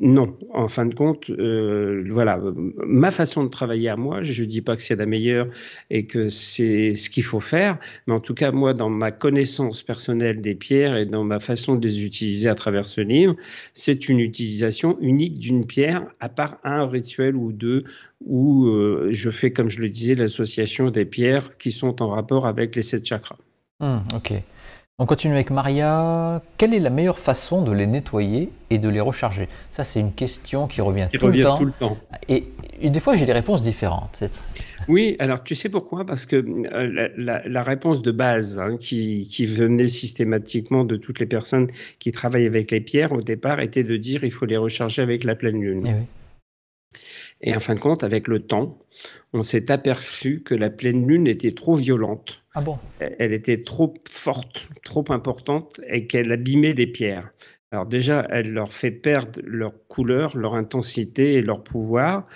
[0.00, 2.40] Non, en fin de compte, euh, voilà,
[2.86, 5.48] ma façon de travailler à moi, je ne dis pas que c'est la meilleure
[5.90, 9.82] et que c'est ce qu'il faut faire, mais en tout cas, moi, dans ma connaissance
[9.82, 13.34] personnelle des pierres et dans ma façon de les utiliser à travers ce livre,
[13.72, 17.82] c'est une utilisation unique d'une pierre, à part un rituel ou deux
[18.24, 22.46] où euh, je fais, comme je le disais, l'association des pierres qui sont en rapport
[22.46, 23.38] avec les sept chakras.
[23.80, 24.34] Hum, ok.
[25.00, 26.40] On continue avec Maria.
[26.56, 29.48] Quelle est la meilleure façon de les nettoyer et de les recharger?
[29.72, 31.42] Ça, c'est une question qui revient, tout, le
[31.72, 31.98] temps.
[32.28, 32.44] Et,
[32.80, 34.22] des fois, j'ai des réponses différentes.
[34.86, 36.06] Oui, alors tu sais pourquoi?
[36.06, 41.66] Parce que euh, la, réponse de base hein, qui, venait systématiquement de toutes les personnes
[41.98, 45.24] qui travaillent avec les pierres au départ était de dire il faut les recharger avec
[45.24, 46.06] la pleine lune.
[47.40, 48.78] Et, et en fin de compte, avec le temps,
[49.32, 53.94] on s'est aperçu que la pleine lune était trop violente ah bon Elle était trop
[54.08, 57.30] forte, trop importante et qu'elle abîmait les pierres.
[57.72, 62.28] Alors déjà, elle leur fait perdre leur couleur, leur intensité et leur pouvoir.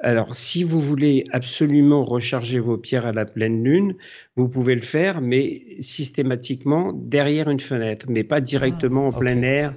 [0.00, 3.96] Alors, si vous voulez absolument recharger vos pierres à la pleine lune,
[4.36, 9.42] vous pouvez le faire, mais systématiquement derrière une fenêtre, mais pas directement en ah, plein
[9.42, 9.74] air,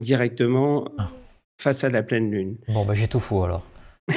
[0.00, 1.10] directement ah.
[1.60, 2.56] face à la pleine lune.
[2.68, 3.66] Bon, bah, j'ai tout faux alors.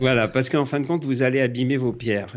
[0.00, 2.34] voilà, parce qu'en fin de compte, vous allez abîmer vos pierres.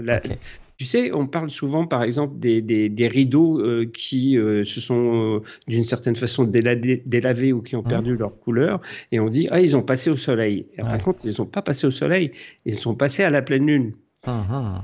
[0.78, 5.38] Tu sais, on parle souvent, par exemple, des, des, rideaux euh, qui euh, se sont,
[5.38, 7.88] euh, d'une certaine façon, délavés, ou qui ont mmh.
[7.88, 8.80] perdu leur couleur,
[9.12, 10.68] et on dit, ah, ils ont passé au soleil.
[10.78, 12.32] Et de compte, ils n'ont pas passé au soleil,
[12.66, 13.94] ils sont passés à la pleine lune.
[14.28, 14.84] Mmh.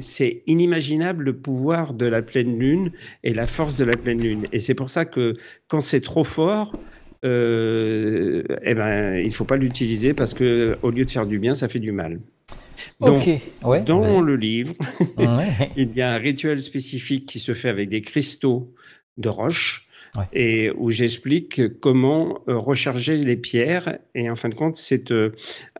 [0.00, 2.92] C'est inimaginable le pouvoir de la pleine lune
[3.24, 4.46] et la force de la pleine lune.
[4.52, 5.34] Et c'est pour ça que
[5.68, 6.72] quand c'est trop fort,
[7.24, 11.38] euh, eh ben, il ne faut pas l'utiliser parce que au lieu de faire du
[11.38, 12.20] bien, ça fait du mal.
[13.00, 13.28] Donc,
[13.84, 14.74] dans le livre,
[15.76, 18.74] il y a un rituel spécifique qui se fait avec des cristaux
[19.18, 19.86] de roche
[20.32, 23.98] et où j'explique comment euh, recharger les pierres.
[24.14, 25.30] Et en fin de compte, c'est euh,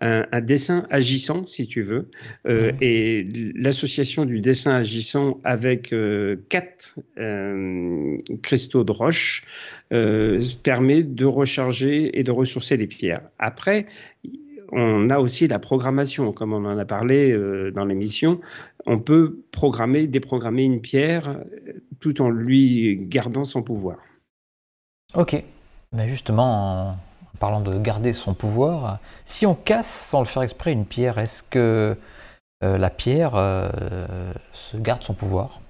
[0.01, 2.11] un, dessin agissant, si tu veux.
[2.47, 5.95] Euh, et l'association du dessin agissant avec
[6.49, 6.97] quatre
[8.43, 9.45] cristaux de roche
[10.63, 13.23] permet de recharger et de ressourcer les pierres.
[13.39, 13.87] Après,
[14.73, 17.37] on a aussi la programmation, comme on en a parlé
[17.75, 18.41] dans l'émission.
[18.87, 21.39] On peut programmer, déprogrammer une pierre
[22.01, 23.99] tout en lui gardant son pouvoir.
[25.15, 25.43] Ok.
[25.93, 26.97] Mais justement, en
[27.39, 31.43] parlant de garder son pouvoir, si on casse sans le faire exprès une pierre, est-ce
[31.43, 31.97] que
[32.65, 34.33] euh, la pierre euh,
[34.75, 35.61] garde son pouvoir?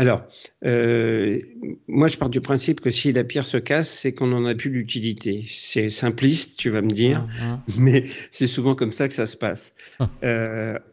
[0.00, 0.22] Alors,
[0.64, 1.42] euh,
[1.86, 4.54] moi, je pars du principe que si la pierre se casse, c'est qu'on n'en a
[4.54, 5.44] plus l'utilité.
[5.46, 7.74] C'est simpliste, tu vas me dire, mmh, mmh.
[7.76, 9.74] mais c'est souvent comme ça que ça se passe.
[10.00, 10.06] Mmh.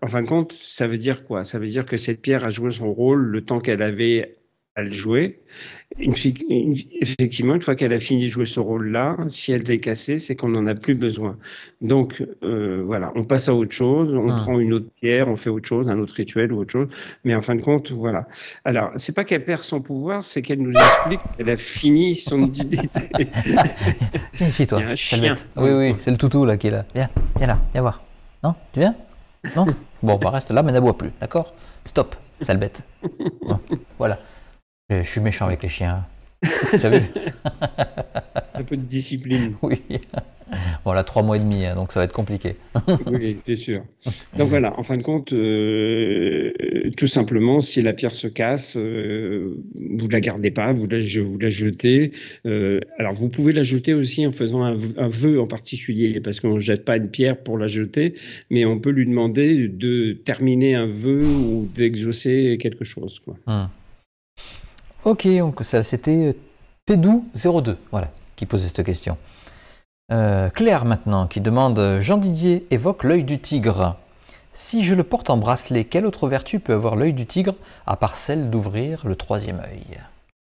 [0.01, 1.45] en fin de compte, ça veut dire quoi?
[1.45, 4.35] Ça veut dire que cette pierre a joué son rôle le temps qu'elle avait
[4.77, 5.39] à le jouer.
[5.99, 10.35] effectivement, une fois qu'elle a fini de jouer ce rôle-là, si elle est cassée, c'est
[10.35, 11.35] qu'on n'en a plus besoin.
[11.81, 14.35] Donc euh, voilà, on passe à autre chose, on ah.
[14.35, 16.87] prend une autre pierre, on fait autre chose, un autre rituel ou autre chose.
[17.23, 18.27] Mais en fin de compte, voilà.
[18.65, 22.45] Alors, c'est pas qu'elle perd son pouvoir, c'est qu'elle nous explique qu'elle a fini son
[22.45, 22.63] viens
[24.47, 24.95] ici, toi.
[24.95, 25.33] chien.
[25.55, 26.85] Oui, oui, c'est le toutou là qui est là.
[26.93, 28.03] Viens, viens là, viens voir.
[28.43, 28.93] Non Tu viens?
[29.55, 29.65] Non?
[30.03, 31.55] Bon, bah reste là, mais n'aboie plus, d'accord?
[31.83, 32.81] Stop, sale bête.
[33.97, 34.19] voilà.
[34.89, 36.05] Je suis méchant avec les chiens.
[36.43, 36.53] Un
[38.63, 39.53] peu de discipline.
[39.61, 39.81] Oui.
[40.85, 42.55] Bon, là, trois mois et demi, hein, donc ça va être compliqué.
[43.07, 43.83] oui, c'est sûr.
[44.37, 46.53] Donc voilà, en fin de compte, euh,
[46.95, 50.99] tout simplement, si la pierre se casse, euh, vous ne la gardez pas, vous la,
[50.99, 52.11] vous la jetez.
[52.45, 54.77] Euh, alors, vous pouvez la jeter aussi en faisant un,
[55.09, 58.13] vœu en particulier, parce qu'on ne jette pas une pierre pour la jeter,
[58.49, 63.19] mais on peut lui demander de terminer un vœu ou d'exaucer quelque chose.
[63.19, 63.35] Quoi.
[63.47, 63.67] Hmm.
[65.05, 66.35] Ok, donc ça c'était
[66.87, 69.17] Tédou02, voilà, qui posait cette question.
[70.11, 73.97] Euh, Claire maintenant, qui demande Jean Didier évoque l'œil du tigre.
[74.53, 77.97] Si je le porte en bracelet, quelle autre vertu peut avoir l'œil du tigre à
[77.97, 79.99] part celle d'ouvrir le troisième œil?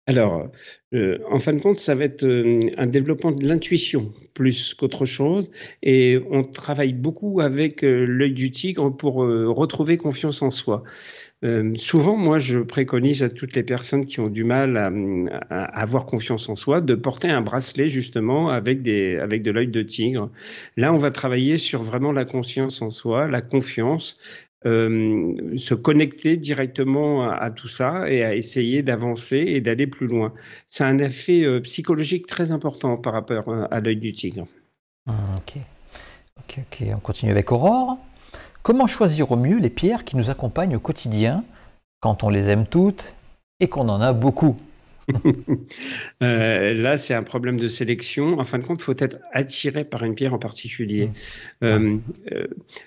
[0.07, 0.49] Alors,
[0.95, 5.05] euh, en fin de compte, ça va être euh, un développement de l'intuition plus qu'autre
[5.05, 5.51] chose.
[5.83, 10.85] Et on travaille beaucoup avec l'œil du tigre pour retrouver confiance en soi.
[11.45, 14.77] Euh, souvent, moi, je préconise à toutes les personnes qui ont du mal
[15.51, 19.83] à, avoir confiance en soi de porter un bracelet justement avec, avec de l'œil de
[19.83, 20.31] tigre.
[20.77, 24.19] Là, on va travailler sur vraiment la conscience en soi, la confiance,
[24.67, 30.33] euh, se connecter directement à, tout ça et à essayer d'avancer et d'aller plus loin.
[30.67, 34.49] C'est un effet euh, psychologique très important par rapport à, l'œil du tigre.
[35.07, 35.13] Ah.
[35.37, 36.83] Ok, ok.
[36.97, 37.99] On continue avec Aurore.
[38.63, 41.45] Comment choisir au mieux les pierres qui nous accompagnent au quotidien
[42.01, 43.15] quand on les aime toutes
[43.61, 44.57] et qu'on en a beaucoup?
[46.23, 48.39] Euh, là, c'est un problème de sélection.
[48.39, 51.07] En fin de compte, il faut être attiré par une pierre en particulier.
[51.61, 51.65] Mmh.
[51.65, 51.97] Euh,
[52.33, 52.47] euh,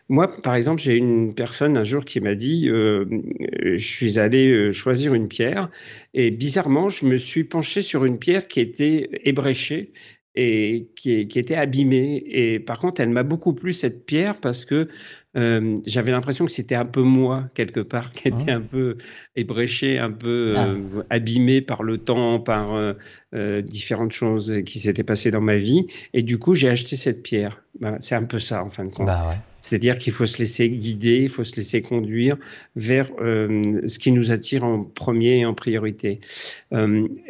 [0.10, 5.14] moi, par exemple, j'ai une personne un jour qui m'a dit Je suis allé choisir
[5.14, 5.70] une pierre
[6.14, 9.94] et bizarrement, je me suis penché sur une pierre qui était ébréchée
[10.36, 12.24] et qui, qui, était abîmée.
[12.28, 14.90] Et par contre, elle m'a beaucoup plu cette pierre parce que
[15.38, 18.58] euh, j'avais l'impression que c'était un peu moi, quelque part, qui était mmh.
[18.58, 18.98] un peu
[19.36, 20.68] ébréché, un peu ah.
[20.68, 25.88] euh, abîmé par le temps, par euh, différentes choses qui s'étaient passées dans ma vie.
[26.14, 27.64] Et du coup, j'ai acheté cette pierre.
[27.80, 29.08] Bah, c'est un peu ça, en fin de compte.
[29.08, 32.36] Bah C'est-à-dire qu'il faut se laisser guider, il faut se laisser conduire
[32.76, 36.20] vers ce qui nous attire en premier et en priorité.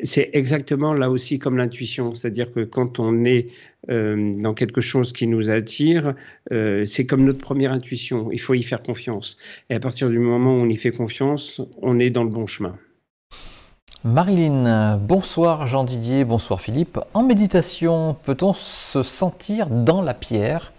[0.03, 3.47] c'est exactement là aussi comme l'intuition, c'est-à-dire que quand on est
[3.89, 6.13] euh, dans quelque chose qui nous attire,
[6.51, 8.31] euh, c'est comme notre première intuition.
[8.31, 9.37] Il faut y faire confiance.
[9.69, 12.45] Et à partir du moment où on y fait confiance, on est dans le bon
[12.45, 12.75] chemin.
[14.03, 16.99] Marilyn, bonsoir Jean Didier, bonsoir Philippe.
[17.13, 20.73] En méditation, peut-on se sentir dans la pierre?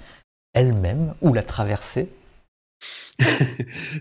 [0.54, 2.08] Elle-même ou la traverser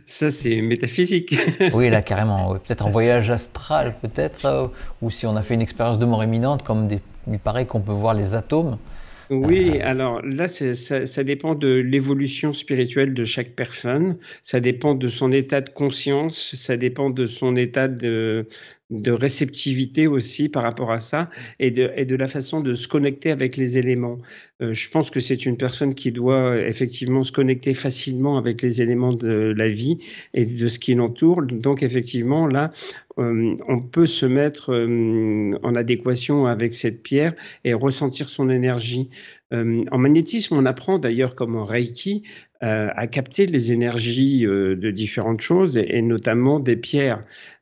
[0.06, 1.36] Ça, c'est métaphysique.
[1.74, 2.54] oui, là, carrément.
[2.56, 4.68] Peut-être en voyage astral, peut-être, euh,
[5.02, 6.88] ou si on a fait une expérience de mort imminente, comme
[7.28, 8.78] il paraît qu'on peut voir les atomes.
[9.32, 15.07] Oui, alors là, ça, ça, dépend de l'évolution spirituelle de chaque personne, ça dépend de
[15.07, 18.45] son état de conscience, ça dépend de son état de,
[18.89, 21.29] de réceptivité aussi par rapport à ça
[21.59, 24.19] et de, et de la façon de se connecter avec les éléments.
[24.61, 28.82] Euh, je pense que c'est une personne qui doit effectivement se connecter facilement avec les
[28.82, 29.97] éléments de la vie
[30.34, 31.41] et de ce qui l'entoure.
[31.43, 32.73] Donc effectivement, là,
[33.22, 39.09] euh, on peut se mettre euh, en adéquation avec cette pierre et ressentir son énergie.
[39.51, 42.24] en magnétisme, on apprend d'ailleurs comme en Reiki
[42.61, 47.22] à capter les énergies de différentes choses et notamment des pierres.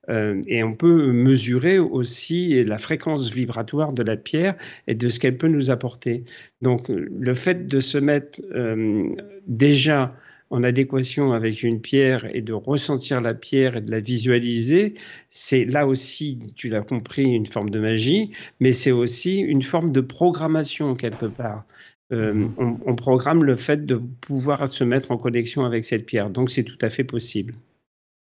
[0.10, 4.55] Euh, et on peut mesurer aussi la fréquence vibratoire de la pierre
[4.88, 6.24] et de ce qu'elle peut nous apporter.
[6.62, 9.10] Donc le fait de se mettre euh,
[9.47, 10.16] déjà
[10.50, 14.95] en adéquation avec une pierre et de ressentir la pierre et de la visualiser,
[15.30, 19.91] c'est là aussi, tu l'as compris, une forme de magie, mais c'est aussi une forme
[19.91, 21.66] de programmation quelque part.
[22.12, 22.54] Euh, mmh.
[22.58, 26.32] on, on, programme le fait de pouvoir se mettre en connexion avec cette pierre.
[26.32, 27.54] Donc c'est tout à fait possible.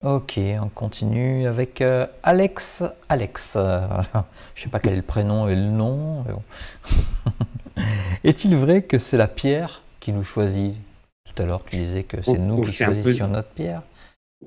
[0.02, 2.82] Ok, on continue avec euh, Alex.
[3.08, 3.86] Alex, euh,
[4.54, 6.24] je ne sais pas quel est le prénom et le nom.
[8.24, 10.74] Est-il vrai que c'est la pierre qui nous choisit?
[11.34, 13.82] Tout à l'heure, tu disais que c'est nous qui choisissions notre pierre.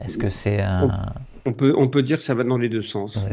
[0.01, 1.13] Est-ce que c'est un...
[1.47, 3.27] On peut, on peut dire que ça va dans les deux sens.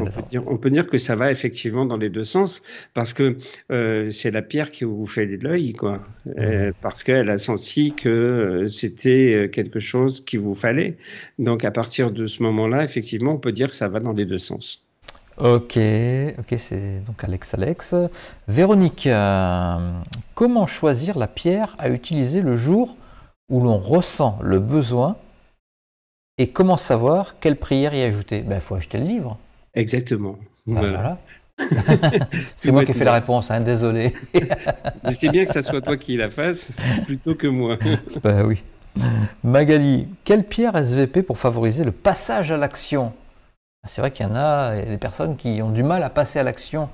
[0.47, 3.39] on, peut dire, que ça va effectivement dans les deux sens parce que
[3.71, 6.03] euh, c'est la pierre qui vous fait l'œil, quoi.
[6.39, 10.99] Euh, parce qu'elle a senti que euh, c'était quelque chose qu'il vous fallait.
[11.39, 14.27] Donc à partir de ce moment-là, effectivement, on peut dire que ça va dans les
[14.27, 14.85] deux sens.
[15.39, 15.79] Ok,
[16.39, 17.95] ok, c'est donc Alex Alex.
[18.47, 19.09] Véronique,
[20.35, 22.95] comment choisir la pierre à utiliser le jour
[23.53, 25.17] où l'on ressent le besoin
[26.39, 29.39] et comment savoir quelle prière y ajouter Il ben, faut acheter le livre.
[29.75, 30.39] Exactement.
[30.67, 31.19] Ben, voilà.
[32.57, 34.15] c'est moi qui ai fait la réponse, hein, désolé.
[35.05, 36.73] Mais c'est bien que ce soit toi qui la fasse
[37.05, 37.77] plutôt que moi.
[38.25, 38.63] ben oui.
[39.45, 43.13] Magali, quelle pierre SVP pour favoriser le passage à l'action?
[43.87, 46.43] C'est vrai qu'il y en a des personnes qui ont du mal à passer à
[46.43, 46.89] l'action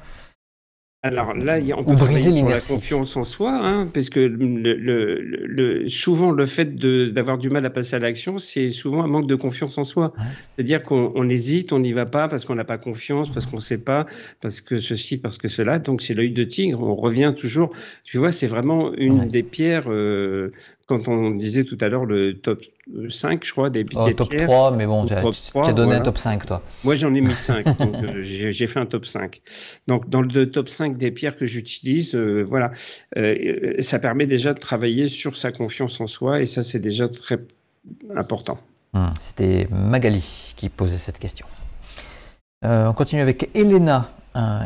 [1.05, 4.74] alors là, on peut briser la confiance en soi, hein, parce que le,
[5.20, 9.28] le, souvent le fait d'avoir du mal à passer à l'action, c'est souvent un manque
[9.28, 10.12] de confiance en soi.
[10.51, 13.62] C'est-à-dire qu'on hésite, on n'y va pas parce qu'on n'a pas confiance, parce qu'on ne
[13.62, 14.07] sait pas,
[14.40, 15.78] parce que ceci, parce que cela.
[15.78, 16.82] Donc c'est l'œil de tigre.
[16.82, 17.72] On revient toujours.
[18.03, 20.51] Tu vois, c'est vraiment une des pierres euh,
[20.86, 22.61] quand on disait tout à l'heure le top
[23.09, 26.47] 5, je crois, des, oh, top 3, mais bon, tu as, donné un top 5,
[26.47, 26.62] toi.
[26.84, 29.41] Moi, j'en ai mis 5, donc euh, j'ai fait un top 5.
[29.86, 32.70] Donc, dans le top 5 des pierres que j'utilise, euh, voilà,
[33.16, 37.09] euh, ça permet déjà de travailler sur sa confiance en soi, et ça, c'est déjà
[37.09, 37.39] très
[38.16, 38.59] important.
[38.95, 41.47] Hum, c'était Magali qui posait cette question.
[42.62, 44.11] on continue avec Elena.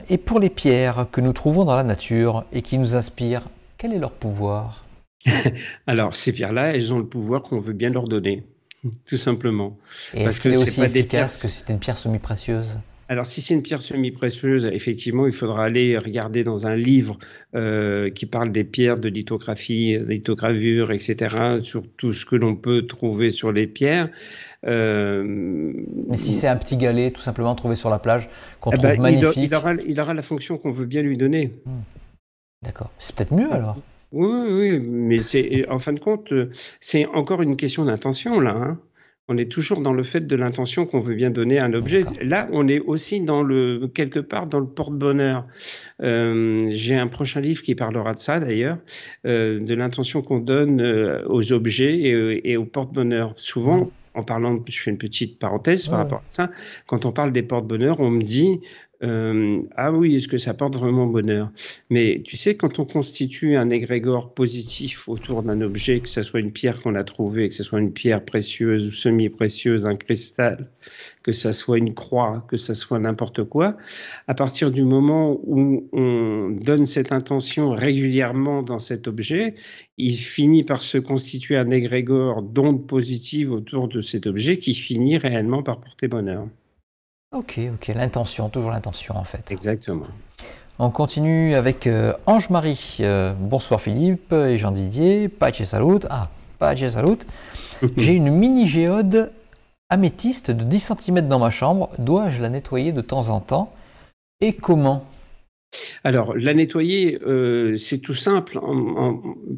[0.08, 3.42] et pour les pierres que nous trouvons dans la nature et qui nous inspirent,
[3.78, 4.81] quel est leur pouvoir?
[5.86, 8.44] Alors, ces pierres-là, elles ont le pouvoir qu'on veut bien leur donner,
[9.08, 9.78] tout simplement.
[10.14, 12.78] Et Parce que c'est aussi efficace que c'est une pierre semi-précieuse?
[13.08, 17.18] Alors, si c'est une pierre semi-précieuse, effectivement, il faudra aller regarder dans un livre
[17.54, 22.86] euh, qui parle des pierres de lithographie, lithogravure, etc., sur tout ce que l'on peut
[22.86, 24.08] trouver sur les pierres.
[24.64, 25.24] Euh,
[26.08, 28.30] Mais si c'est un petit galet, tout simplement trouvé sur la plage,
[28.62, 29.36] qu'on eh trouve ben, magnifique.
[29.36, 31.52] Il, aura, il, aura, la fonction qu'on veut bien lui donner.
[31.66, 31.82] Hmm.
[32.62, 32.90] D'accord.
[32.98, 33.76] C'est peut-être mieux alors.
[34.12, 36.50] Oui, oui, mais c'est en fin de compte, euh,
[36.80, 38.50] c'est encore une question d'intention là.
[38.50, 38.78] Hein.
[39.28, 42.04] On est toujours dans le fait de l'intention qu'on veut bien donner à un objet.
[42.20, 45.46] Là, on est aussi dans le quelque part dans le porte-bonheur.
[46.02, 48.78] Euh, j'ai un prochain livre qui parlera de ça d'ailleurs,
[49.24, 50.82] euh, de l'intention qu'on donne
[51.26, 52.00] aux objets
[52.44, 53.32] et, au porte-bonheur.
[53.36, 56.50] Souvent, en parlant, je fais une petite parenthèse par rapport à ça.
[56.86, 58.60] Quand on parle des porte-bonheur, on me dit
[59.02, 61.50] euh, ah oui, est-ce que ça porte vraiment bonheur?
[61.90, 66.38] Mais tu sais, quand on constitue un égrégore positif autour d'un objet, que ce soit
[66.38, 70.70] une pierre qu'on a trouvée, que ce soit une pierre précieuse ou semi-précieuse, un cristal,
[71.24, 73.76] que ce soit une croix, que ce soit n'importe quoi,
[74.28, 79.56] à partir du moment où on donne cette intention régulièrement dans cet objet,
[79.98, 85.18] il finit par se constituer un égrégore d'ondes positives autour de cet objet qui finit
[85.18, 86.46] réellement par porter bonheur.
[87.32, 89.50] Ok, ok, l'intention, toujours l'intention en fait.
[89.50, 90.06] Exactement.
[90.78, 92.98] On continue avec euh, Ange-Marie.
[93.00, 95.28] Euh, bonsoir Philippe et Jean Didier.
[95.28, 96.00] Pace salut.
[96.10, 96.28] Ah,
[96.58, 97.18] pace salut.
[97.96, 99.32] J'ai une mini géode
[99.88, 101.88] améthyste de 10 cm dans ma chambre.
[101.98, 103.72] Dois-je la nettoyer de temps en temps?
[104.42, 105.04] Et comment?
[106.04, 108.58] Alors, la nettoyer, euh, c'est tout simple.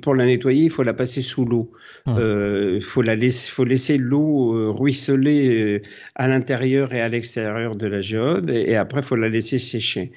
[0.02, 1.72] pour la nettoyer, il faut la passer sous l'eau.
[2.06, 5.82] Il euh, faut, faut laisser l'eau euh, ruisseler
[6.14, 10.12] à l'intérieur et à l'extérieur de la géode, et, après, il faut la laisser sécher.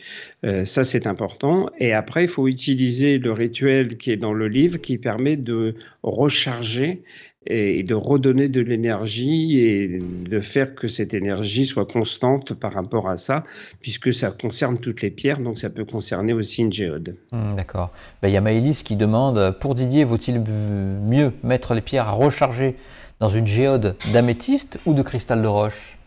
[0.64, 1.70] ça, c'est important.
[1.80, 5.76] Et après, il faut utiliser le rituel qui est dans le livre, qui permet de
[6.04, 7.02] recharger
[7.50, 13.10] et de redonner de l'énergie et de faire que cette énergie soit constante par rapport
[13.10, 13.44] à ça,
[13.82, 17.16] puisque ça concerne toutes les pierres, donc ça peut concerner aussi une géode.
[17.32, 17.92] Hmm, d'accord.
[18.22, 22.12] Ben, il y a Maëlys qui demande, pour Didier, vaut-il mieux mettre les pierres à
[22.12, 22.76] recharger
[23.20, 25.98] dans une géode d'améthyste ou de cristal de roche?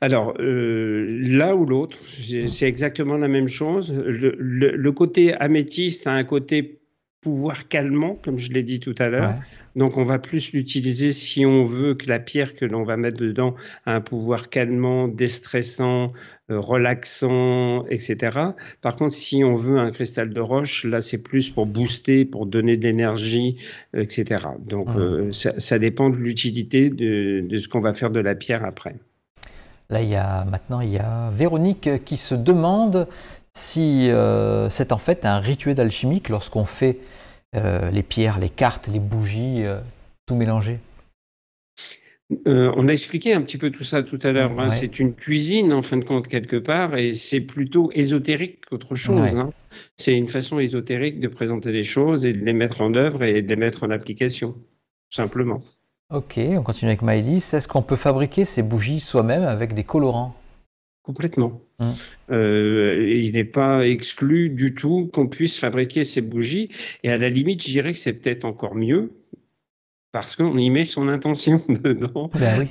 [0.00, 3.92] Alors, euh, l'un ou l'autre, c'est exactement la même chose.
[3.92, 6.80] Le, le, côté améthyste a un côté
[7.20, 9.34] pouvoir calmant, comme je l'ai dit tout à l'heure.
[9.78, 13.16] Donc on va plus l'utiliser si on veut que la pierre que l'on va mettre
[13.16, 13.54] dedans
[13.86, 16.12] a un pouvoir calmant, déstressant,
[16.50, 18.38] euh, relaxant, etc.
[18.82, 22.46] Par contre, si on veut un cristal de roche, là c'est plus pour booster, pour
[22.46, 23.54] donner de l'énergie,
[23.94, 24.46] etc.
[24.58, 28.64] Donc euh, ça, dépend de l'utilité de, de ce qu'on va faire de la pierre
[28.64, 28.96] après.
[29.90, 33.06] Là, il y a maintenant il y a Véronique qui se demande
[33.54, 36.98] si euh, c'est en fait un rituel alchimique lorsqu'on fait
[37.54, 39.80] euh, les pierres, les cartes, les bougies, euh,
[40.26, 40.78] tout mélangé
[42.46, 44.52] on a expliqué un petit peu tout ça tout à l'heure.
[44.58, 44.68] Hein.
[44.68, 49.34] C'est une cuisine en fin de compte quelque part et c'est plutôt ésotérique qu'autre chose.
[49.34, 49.50] Hein.
[49.96, 53.42] C'est une façon ésotérique de présenter les choses et de les mettre en œuvre et
[53.42, 54.54] de les mettre en application,
[55.10, 55.62] simplement.
[56.12, 57.54] Ok, on continue avec Maëlys.
[57.54, 60.34] Est-ce qu'on peut fabriquer ces bougies soi-même avec des colorants?
[61.02, 61.60] Complètement.
[61.80, 61.94] Hum.
[62.30, 66.70] Euh, il n'est pas exclu du tout qu'on puisse fabriquer ces bougies.
[67.04, 69.12] Et à la limite, je dirais que c'est peut-être encore mieux
[70.10, 72.30] parce qu'on y met son intention dedans.
[72.34, 72.66] Ben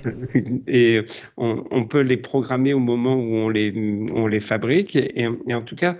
[0.67, 1.05] et
[1.37, 3.73] on, peut les programmer au moment où on les,
[4.13, 4.95] on les fabrique.
[4.95, 5.97] et en tout cas,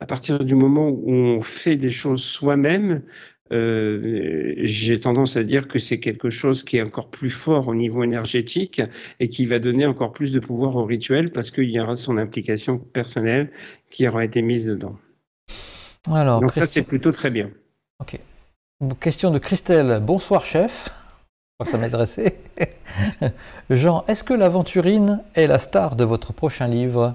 [0.00, 3.02] à partir du moment où on fait des choses soi-même,
[3.52, 7.74] euh, j'ai tendance à dire que c'est quelque chose qui est encore plus fort au
[7.74, 8.80] niveau énergétique
[9.18, 12.16] et qui va donner encore plus de pouvoir au rituel parce qu'il y aura son
[12.16, 13.50] implication personnelle
[13.90, 14.96] qui aura été mise dedans.
[16.10, 17.50] Alors, Donc ça, c'est plutôt très bien.
[18.00, 18.18] Ok.
[19.00, 20.00] Question de Christelle.
[20.02, 20.88] Bonsoir, chef.
[21.66, 22.38] Ça m'intéressait.
[23.70, 27.14] Jean, est-ce que l'aventurine est la star de votre prochain livre?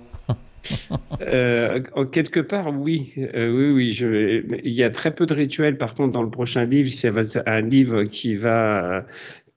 [1.22, 4.60] Euh, quelque part, oui, euh, oui, oui.
[4.64, 5.78] Il y a très peu de rituels.
[5.78, 9.06] Par contre, dans le prochain livre, c'est un livre qui va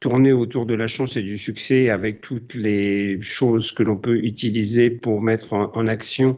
[0.01, 4.17] tourner autour de la chance et du succès avec toutes les choses que l'on peut
[4.17, 6.37] utiliser pour mettre en, action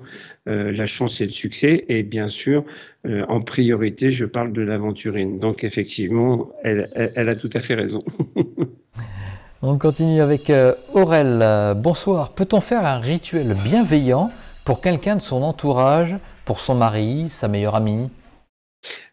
[0.49, 1.85] euh, la chance et le succès.
[1.89, 2.65] Et bien sûr,
[3.07, 5.39] euh, en priorité, je parle de l'aventurine.
[5.39, 8.03] Donc effectivement, elle, a tout à fait raison.
[9.63, 10.51] On continue avec
[10.95, 11.75] Aurel.
[11.77, 12.33] Bonsoir.
[12.33, 14.31] Peut-on faire un rituel bienveillant
[14.65, 18.11] pour quelqu'un de son entourage, pour son mari, sa meilleure amie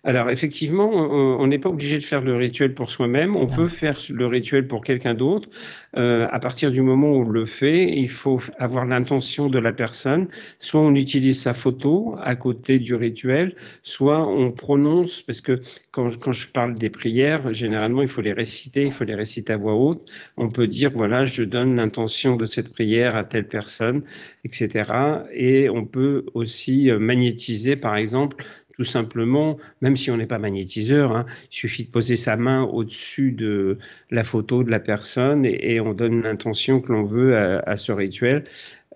[0.03, 3.99] alors effectivement, on n'est pas obligé de faire le rituel pour soi-même, on peut faire
[4.09, 5.49] le rituel pour quelqu'un d'autre.
[5.97, 9.73] Euh, à partir du moment où on le fait, il faut avoir l'intention de la
[9.73, 10.27] personne.
[10.59, 15.61] Soit on utilise sa photo à côté du rituel, soit on prononce, parce que
[15.91, 19.53] quand, quand je parle des prières, généralement il faut les réciter, il faut les réciter
[19.53, 20.09] à voix haute.
[20.37, 24.03] On peut dire, voilà, je donne l'intention de cette prière à telle personne,
[24.45, 24.89] etc.
[25.33, 28.37] Et on peut aussi euh, magnétiser, par exemple,
[28.77, 32.63] tout simplement, même si on n'est pas magnétiseur, hein, il suffit de poser sa main
[32.63, 33.79] au-dessus de
[34.11, 38.43] la photo de la personne et, on donne l'intention que l'on veut à, ce rituel.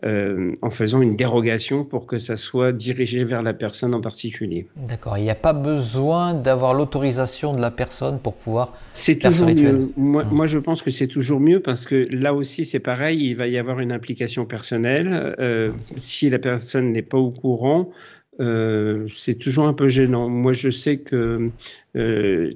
[0.04, 4.66] Euh, en faisant une dérogation pour que ça soit dirigé vers la personne en particulier.
[4.76, 9.50] D'accord, il n'y a pas besoin d'avoir l'autorisation de la personne pour pouvoir c'est toujours
[9.50, 9.92] mieux.
[9.98, 10.30] Moi, mmh.
[10.32, 13.46] moi, je pense que c'est toujours mieux parce que là aussi, c'est pareil, il va
[13.46, 15.36] y avoir une implication personnelle.
[15.38, 17.92] Euh, si la personne n'est pas au courant,
[18.42, 20.28] euh, c'est toujours un peu gênant.
[20.28, 21.52] Moi, je sais que
[21.96, 22.54] euh,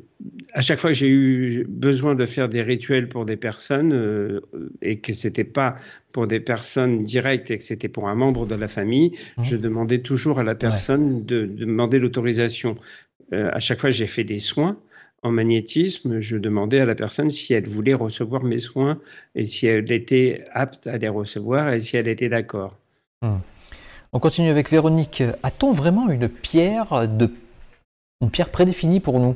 [0.54, 4.42] à chaque fois que j'ai eu besoin de faire des rituels pour des personnes euh,
[4.82, 5.76] et que c'était pas
[6.12, 9.44] pour des personnes directes et que c'était pour un membre de la famille, mmh.
[9.44, 12.76] je demandais toujours à la personne de, demander l'autorisation.
[13.32, 14.78] à chaque fois, j'ai fait des soins
[15.22, 19.00] en magnétisme, je demandais à la personne si elle voulait recevoir mes soins
[19.36, 22.78] et si elle était apte à les recevoir et si elle était d'accord.
[23.22, 23.38] Mmh.
[24.16, 25.24] On continue avec Véronique.
[25.44, 27.30] A-t-on vraiment une pierre, de,
[28.22, 29.36] une pierre prédéfinie pour nous?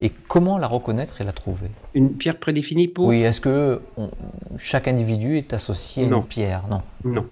[0.00, 1.66] Et comment la reconnaître et la trouver?
[1.94, 3.08] Une pierre prédéfinie pour?
[3.08, 3.82] Oui, est-ce que
[4.58, 6.68] chaque individu est associé à une pierre?
[6.68, 6.82] Non.
[7.02, 7.28] Non.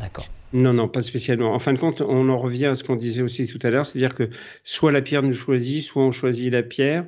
[0.00, 0.24] D'accord.
[0.54, 1.52] Non, non, pas spécialement.
[1.52, 3.84] En fin de compte, on en revient à ce qu'on disait aussi tout à l'heure,
[3.84, 4.30] c'est-à-dire que
[4.64, 7.04] soit la pierre nous choisit, soit on choisit la pierre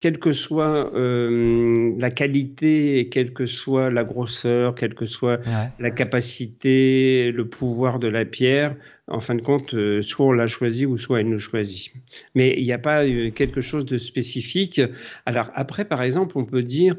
[0.00, 5.40] quelle que soit euh, la qualité quelle que soit la grosseur, quelle que soit
[5.78, 8.76] la capacité, le pouvoir de la pierre,
[9.08, 11.92] en fin de compte, euh, soit on l'a choisi ou soit elle nous choisit.
[12.34, 14.80] Mais il n'y a pas euh, quelque chose de spécifique.
[15.26, 16.96] Alors après, par exemple, on peut dire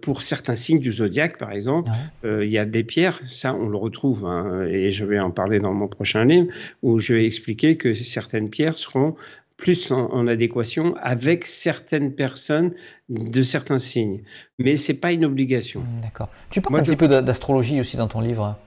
[0.00, 1.90] pour certains signes du zodiaque, par exemple,
[2.22, 5.58] il y a des pierres, ça on le retrouve, hein, et je vais en parler
[5.58, 6.46] dans mon prochain livre,
[6.82, 9.16] où je vais expliquer que certaines pierres seront
[9.56, 12.72] plus en, adéquation avec certaines personnes
[13.08, 14.22] de certains signes.
[14.58, 15.82] Mais ce n'est pas une obligation.
[16.02, 16.28] D'accord.
[16.50, 18.58] Tu parles un petit peu d'astrologie aussi dans ton livre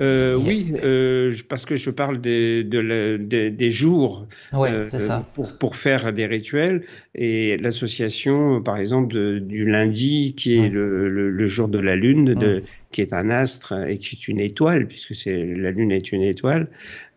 [0.00, 4.88] euh, oui, euh, parce que je parle des, des jours euh,
[5.34, 6.84] Pour, pour, faire des rituels
[7.16, 12.62] et l'association, par exemple, du lundi, qui est le, le, jour de la lune, de,
[12.90, 16.22] qui est un astre et qui est une étoile, puisque c'est la lune est une
[16.22, 16.68] étoile.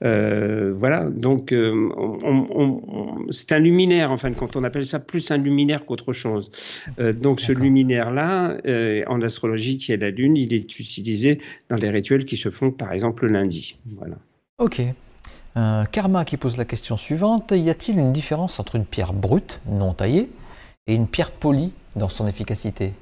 [0.02, 4.56] voilà, donc on, c'est un luminaire, en fin de compte.
[4.56, 6.52] On appelle ça plus un luminaire qu'autre chose.
[6.98, 8.58] donc ce luminaire-là,
[9.08, 12.72] en astrologie, qui est la lune, il est utilisé dans les rituels qui se font
[12.72, 13.78] par exemple le lundi.
[13.98, 14.18] Voilà.
[14.58, 14.82] Ok.
[15.58, 17.52] Euh, Karma qui pose la question suivante.
[17.56, 20.30] Y a-t-il une différence entre une pierre brute, non taillée,
[20.88, 22.94] et une pierre polie dans son efficacité?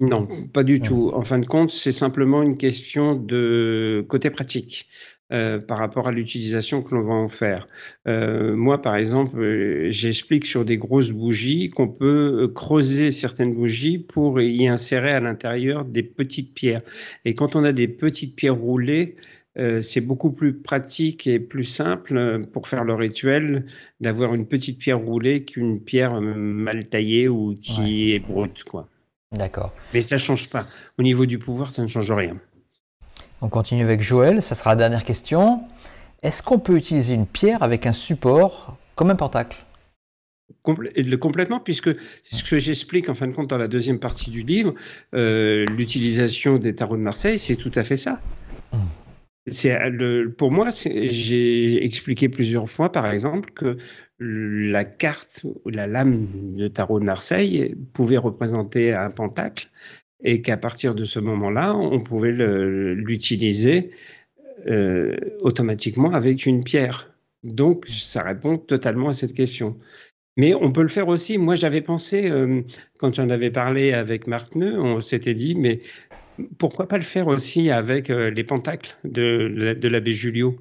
[0.00, 1.10] Non, pas du tout.
[1.14, 4.88] En fin de compte, c'est simplement une question de côté pratique.
[5.32, 7.66] Euh, par rapport à l'utilisation que l'on va en faire.
[8.06, 14.42] Euh, moi, par exemple, j'explique sur des grosses bougies qu'on peut creuser certaines bougies pour
[14.42, 16.82] y insérer à l'intérieur des petites pierres.
[17.24, 19.16] Et quand on a des petites pierres roulées,
[19.56, 23.64] euh, c'est beaucoup plus pratique et plus simple pour faire le rituel
[24.00, 28.91] d'avoir une petite pierre roulée qu'une pierre mal taillée ou qui est brute, quoi.
[29.32, 29.72] D'accord.
[29.94, 30.66] Mais ça change pas.
[30.98, 32.36] Au niveau du pouvoir, ça ne change rien.
[33.40, 35.62] On continue avec Joël, ça sera la dernière question.
[36.22, 39.64] Est-ce qu'on peut utiliser une pierre avec un support comme un pentacle?
[40.62, 41.90] Complètement, puisque
[42.22, 44.74] ce que j'explique en fin de compte dans la deuxième partie du livre,
[45.14, 48.20] euh, l'utilisation des tarots de Marseille, c'est tout à fait ça.
[48.72, 48.78] Hmm.
[49.48, 49.76] C'est
[50.38, 53.76] pour moi, j'ai expliqué plusieurs fois, par exemple, que
[54.22, 59.68] la carte ou la lame de tarot de Marseille pouvait représenter un pentacle
[60.24, 63.90] et qu'à partir de ce moment-là, on pouvait l'utiliser
[64.68, 67.12] euh, automatiquement avec une pierre.
[67.42, 69.76] Donc, ça répond totalement à cette question.
[70.36, 71.38] Mais on peut le faire aussi.
[71.38, 72.62] Moi, j'avais pensé, euh,
[72.98, 75.80] quand j'en avais parlé avec Marc Neu, on s'était dit, mais
[76.58, 80.56] pourquoi pas le faire aussi avec euh, les pentacles de, de l'abbé Julio?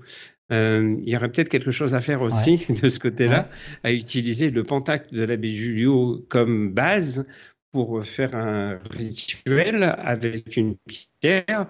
[0.52, 3.49] Euh, il y aurait peut-être quelque chose à faire aussi de ce côté-là,
[3.84, 7.26] à utiliser le pentacle de l'abbé Julio comme base
[7.72, 10.76] pour faire un rituel avec une
[11.22, 11.68] pierre.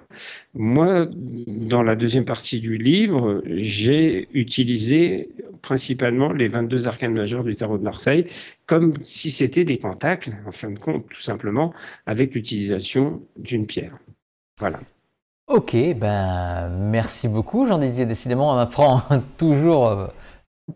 [0.55, 5.29] Moi, dans la deuxième partie du livre, j'ai utilisé
[5.61, 8.25] principalement les 22 arcanes majeurs du tarot de Marseille
[8.65, 11.73] comme si c'était des pentacles, en fin de compte, tout simplement,
[12.07, 13.99] avec l'utilisation d'une pierre.
[14.59, 14.79] Voilà.
[15.53, 18.05] Ok, ben merci beaucoup Jean-Didier.
[18.05, 19.01] Décidément, on apprend
[19.37, 20.07] toujours euh,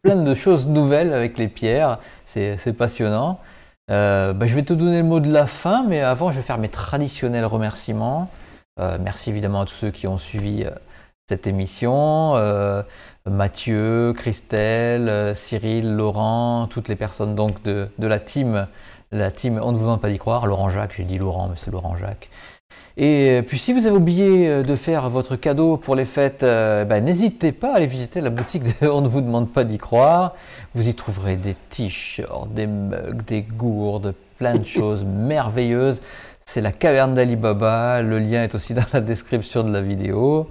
[0.03, 1.99] plein de choses nouvelles avec les pierres.
[2.25, 3.39] C'est passionnant.
[3.89, 6.43] Euh, ben, je vais te donner le mot de la fin, mais avant, je vais
[6.43, 8.29] faire mes traditionnels remerciements.
[8.77, 10.65] Euh, merci évidemment à tous ceux qui ont suivi
[11.29, 12.33] cette émission.
[13.25, 18.67] Mathieu, Christelle, Cyril, Laurent, toutes les personnes donc de, de la team,
[19.13, 20.45] la team On ne vous demande pas d'y croire.
[20.45, 22.29] Laurent Jacques, j'ai dit Laurent, mais c'est Laurent Jacques.
[22.97, 26.85] Et puis si vous avez oublié euh, de faire votre cadeau pour les fêtes, euh,
[26.85, 30.33] ben, n'hésitez pas à aller visiter la boutique On ne vous demande pas d'y croire.
[30.75, 36.01] Vous y trouverez des t-shirts, des mugs, des gourdes, plein de choses merveilleuses.
[36.45, 38.01] C'est la caverne d'Alibaba.
[38.01, 40.49] Le lien est aussi dans la description de la vidéo.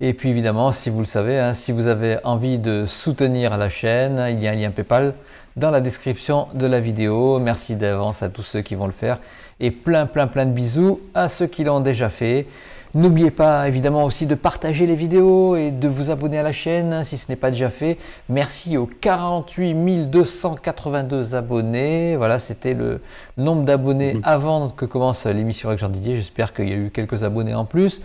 [0.00, 3.68] Et puis évidemment, si vous le savez, hein, si vous avez envie de soutenir la
[3.68, 5.14] chaîne, il y a un lien PayPal
[5.56, 7.38] dans la description de la vidéo.
[7.38, 9.18] Merci d'avance à tous ceux qui vont le faire
[9.60, 12.46] et plein plein plein de bisous à ceux qui l'ont déjà fait.
[12.94, 17.04] N'oubliez pas évidemment aussi de partager les vidéos et de vous abonner à la chaîne
[17.04, 17.98] si ce n'est pas déjà fait.
[18.30, 22.16] Merci aux 48 282 abonnés.
[22.16, 23.02] Voilà, c'était le
[23.36, 24.20] nombre d'abonnés mmh.
[24.24, 26.16] avant que commence l'émission avec Jean Didier.
[26.16, 28.00] J'espère qu'il y a eu quelques abonnés en plus.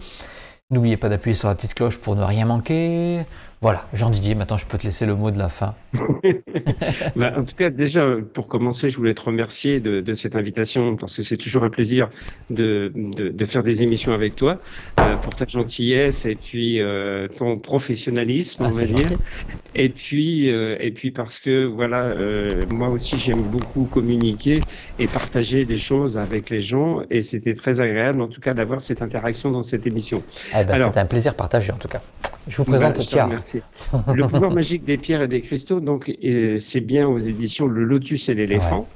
[0.69, 3.25] N'oubliez pas d'appuyer sur la petite cloche pour ne rien manquer.
[3.63, 5.73] Voilà, Jean Didier, maintenant je peux te laisser le mot de la fin.
[7.15, 11.15] Bah, en tout cas, déjà, pour commencer, je voulais te remercier de, cette invitation parce
[11.15, 12.09] que c'est toujours un plaisir
[12.49, 14.57] de, de, faire des émissions avec toi
[14.99, 19.17] euh, pour ta gentillesse et puis euh, ton professionnalisme, ah, on va dire.
[19.75, 22.13] Et puis, euh, et puis parce que voilà,
[22.69, 24.59] moi aussi j'aime beaucoup communiquer
[24.99, 28.81] et partager des choses avec les gens et c'était très agréable en tout cas d'avoir
[28.81, 30.21] cette interaction dans cette émission.
[30.57, 32.01] Eh ben, c'est un plaisir partagé en tout cas.
[32.47, 33.61] Je vous présente bah, Merci.
[34.13, 36.11] Le pouvoir magique des pierres et des cristaux, donc
[36.57, 38.87] c'est bien aux éditions Le Lotus et l'éléphant.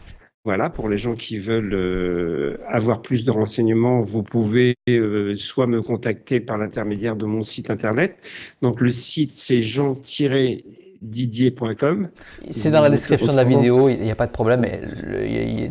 [0.45, 5.67] Voilà, pour les gens qui veulent euh, avoir plus de renseignements, vous pouvez euh, soit
[5.67, 8.15] me contacter par l'intermédiaire de mon site internet.
[8.61, 12.07] Donc le site c'est jean-didier.com.
[12.49, 14.65] C'est dans la description de la vidéo, il n'y a pas de problème,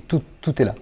[0.08, 0.74] tout, tout est là.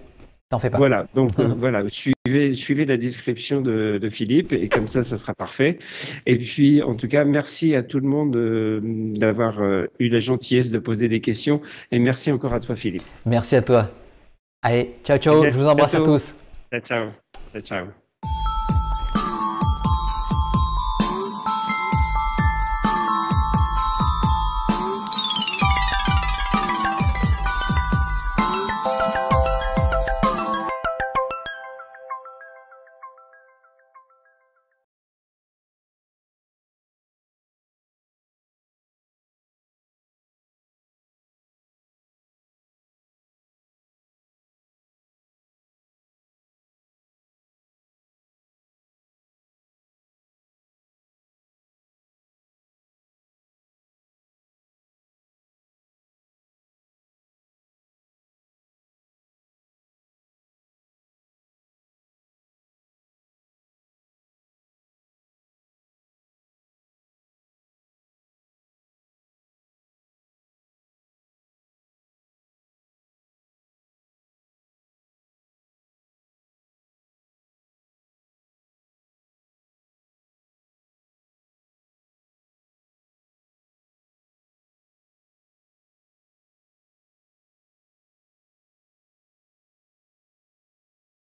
[0.55, 0.77] T'en fais pas.
[0.77, 5.17] Voilà, donc euh, voilà, suivez, suivez la description de, de, Philippe et comme ça, ça
[5.17, 5.79] sera parfait.
[6.25, 10.19] Et puis, en tout cas, merci à tout le monde euh, d'avoir euh, eu la
[10.19, 11.59] gentillesse de poser des questions
[11.91, 13.03] et merci encore à toi, Philippe.
[13.25, 13.91] Merci à toi.
[14.61, 16.33] Allez, ciao, ciao, je vous embrasse à tous.
[16.71, 17.07] Ciao, ciao.
[17.51, 18.04] ciao, ciao.